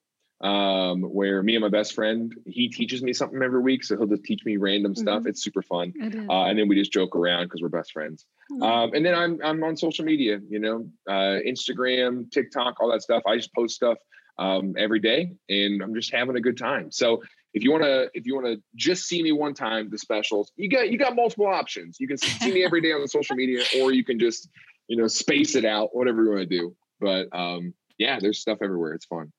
um, 0.42 1.02
where 1.02 1.42
me 1.42 1.54
and 1.54 1.62
my 1.62 1.68
best 1.68 1.94
friend, 1.94 2.34
he 2.46 2.68
teaches 2.68 3.02
me 3.02 3.12
something 3.12 3.40
every 3.42 3.60
week. 3.60 3.84
So 3.84 3.96
he'll 3.96 4.06
just 4.08 4.24
teach 4.24 4.44
me 4.44 4.56
random 4.56 4.94
stuff. 4.94 5.22
Mhm. 5.22 5.28
It's 5.28 5.42
super 5.42 5.62
fun. 5.62 5.92
Uh, 6.28 6.46
and 6.46 6.58
then 6.58 6.66
we 6.68 6.74
just 6.74 6.92
joke 6.92 7.14
around 7.14 7.44
because 7.44 7.62
we're 7.62 7.68
best 7.68 7.92
friends. 7.92 8.26
Mhm. 8.50 8.62
Um, 8.62 8.94
and 8.94 9.06
then 9.06 9.14
I'm 9.14 9.38
I'm 9.44 9.62
on 9.62 9.76
social 9.76 10.04
media, 10.04 10.40
you 10.48 10.58
know, 10.58 10.90
uh, 11.08 11.38
Instagram, 11.46 12.30
TikTok, 12.30 12.80
all 12.80 12.90
that 12.90 13.02
stuff. 13.02 13.22
I 13.26 13.36
just 13.36 13.54
post 13.54 13.76
stuff 13.76 13.98
um, 14.38 14.74
every 14.76 14.98
day, 14.98 15.32
and 15.48 15.82
I'm 15.82 15.94
just 15.94 16.12
having 16.12 16.36
a 16.36 16.40
good 16.40 16.56
time. 16.58 16.90
So 16.90 17.22
if 17.54 17.62
you 17.62 17.70
want 17.70 17.84
to 17.84 18.10
if 18.14 18.26
you 18.26 18.34
want 18.34 18.46
to 18.46 18.62
just 18.74 19.04
see 19.04 19.22
me 19.22 19.30
one 19.30 19.54
time, 19.54 19.90
the 19.90 19.98
specials, 19.98 20.50
you 20.56 20.68
got 20.68 20.90
you 20.90 20.98
got 20.98 21.14
multiple 21.14 21.46
options. 21.46 21.98
You 22.00 22.08
can 22.08 22.16
see 22.16 22.52
me 22.52 22.64
every 22.64 22.80
day 22.80 22.92
on 22.92 23.00
the 23.00 23.08
social 23.08 23.36
media, 23.36 23.62
or 23.78 23.92
you 23.92 24.04
can 24.04 24.18
just 24.18 24.48
you 24.88 24.96
know 24.96 25.06
space 25.06 25.54
it 25.54 25.64
out, 25.64 25.94
whatever 25.94 26.24
you 26.24 26.30
want 26.30 26.40
to 26.40 26.46
do. 26.46 26.74
But 27.00 27.28
um, 27.32 27.74
yeah, 27.98 28.18
there's 28.20 28.40
stuff 28.40 28.58
everywhere. 28.62 28.94
It's 28.94 29.04
fun. 29.06 29.32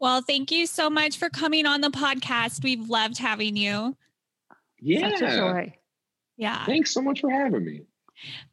Well, 0.00 0.22
thank 0.22 0.50
you 0.50 0.66
so 0.66 0.90
much 0.90 1.18
for 1.18 1.28
coming 1.28 1.66
on 1.66 1.80
the 1.80 1.90
podcast. 1.90 2.64
We've 2.64 2.88
loved 2.88 3.18
having 3.18 3.56
you. 3.56 3.96
Yeah. 4.80 5.10
Such 5.10 5.22
a 5.22 5.36
joy. 5.36 5.74
Yeah. 6.36 6.64
Thanks 6.64 6.92
so 6.92 7.02
much 7.02 7.20
for 7.20 7.30
having 7.30 7.64
me. 7.64 7.82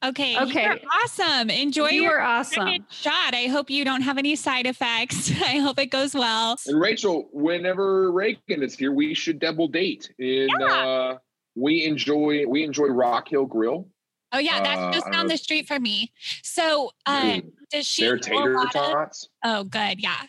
Okay. 0.03 0.39
Okay. 0.39 0.63
You're 0.63 0.79
awesome. 1.03 1.49
Enjoy 1.49 1.89
you 1.89 2.03
your 2.03 2.13
were 2.13 2.21
awesome. 2.21 2.65
second 2.65 2.85
shot. 2.89 3.33
I 3.33 3.47
hope 3.47 3.69
you 3.69 3.85
don't 3.85 4.01
have 4.01 4.17
any 4.17 4.35
side 4.35 4.65
effects. 4.65 5.31
I 5.41 5.57
hope 5.57 5.79
it 5.79 5.87
goes 5.87 6.13
well. 6.13 6.57
And 6.67 6.79
Rachel, 6.79 7.29
whenever 7.31 8.11
Reagan 8.11 8.63
is 8.63 8.77
here, 8.77 8.91
we 8.91 9.13
should 9.13 9.39
double 9.39 9.67
date. 9.67 10.11
And 10.19 10.61
uh, 10.61 11.17
we 11.55 11.85
enjoy 11.85 12.45
we 12.47 12.63
enjoy 12.63 12.87
Rock 12.87 13.29
Hill 13.29 13.45
Grill. 13.45 13.87
Oh 14.31 14.39
yeah, 14.39 14.61
that's 14.61 14.79
Uh, 14.79 14.91
just 14.91 15.07
I 15.07 15.11
down 15.11 15.27
the 15.27 15.37
street 15.37 15.67
from 15.67 15.83
me. 15.83 16.11
So 16.43 16.91
uh, 17.05 17.39
does 17.71 17.87
she 17.87 18.03
their 18.03 18.17
tater 18.17 18.63
tots. 18.71 19.27
Oh, 19.43 19.63
good. 19.63 19.99
Yeah. 19.99 20.21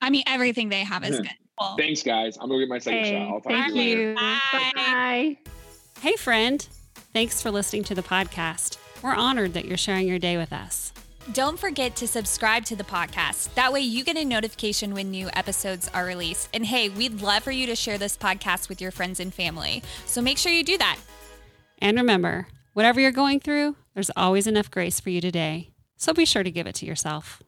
I 0.00 0.10
mean, 0.10 0.22
everything 0.26 0.68
they 0.68 0.80
have 0.84 1.04
is 1.04 1.16
Hmm. 1.16 1.22
good. 1.22 1.32
Cool. 1.58 1.76
Thanks, 1.78 2.02
guys. 2.02 2.36
I'm 2.40 2.48
gonna 2.48 2.60
get 2.60 2.68
my 2.68 2.78
second 2.78 3.04
Hey, 3.04 3.12
shot. 3.12 3.22
I'll 3.28 3.40
talk 3.40 3.44
thank 3.52 3.66
to 3.68 3.72
you 3.72 3.76
later. 3.78 4.10
you. 4.10 4.14
Bye. 4.14 4.72
Bye. 4.74 5.36
Hey, 6.00 6.16
friend. 6.16 6.66
Thanks 7.14 7.40
for 7.40 7.50
listening 7.50 7.82
to 7.84 7.94
the 7.94 8.02
podcast. 8.02 8.76
We're 9.02 9.14
honored 9.14 9.54
that 9.54 9.64
you're 9.64 9.78
sharing 9.78 10.06
your 10.06 10.18
day 10.18 10.36
with 10.36 10.52
us. 10.52 10.92
Don't 11.32 11.58
forget 11.58 11.96
to 11.96 12.06
subscribe 12.06 12.64
to 12.66 12.76
the 12.76 12.84
podcast. 12.84 13.52
That 13.54 13.72
way, 13.72 13.80
you 13.80 14.04
get 14.04 14.16
a 14.16 14.24
notification 14.24 14.92
when 14.94 15.10
new 15.10 15.28
episodes 15.32 15.88
are 15.94 16.04
released. 16.04 16.48
And 16.54 16.66
hey, 16.66 16.88
we'd 16.88 17.20
love 17.22 17.42
for 17.42 17.50
you 17.50 17.66
to 17.66 17.74
share 17.74 17.98
this 17.98 18.16
podcast 18.16 18.68
with 18.68 18.80
your 18.80 18.90
friends 18.90 19.18
and 19.18 19.32
family. 19.34 19.82
So 20.04 20.20
make 20.22 20.38
sure 20.38 20.52
you 20.52 20.62
do 20.62 20.78
that. 20.78 20.98
And 21.80 21.96
remember, 21.96 22.46
whatever 22.74 23.00
you're 23.00 23.10
going 23.12 23.40
through, 23.40 23.76
there's 23.94 24.10
always 24.14 24.46
enough 24.46 24.70
grace 24.70 25.00
for 25.00 25.10
you 25.10 25.20
today. 25.20 25.70
So 25.96 26.12
be 26.12 26.26
sure 26.26 26.42
to 26.42 26.50
give 26.50 26.66
it 26.66 26.74
to 26.76 26.86
yourself. 26.86 27.42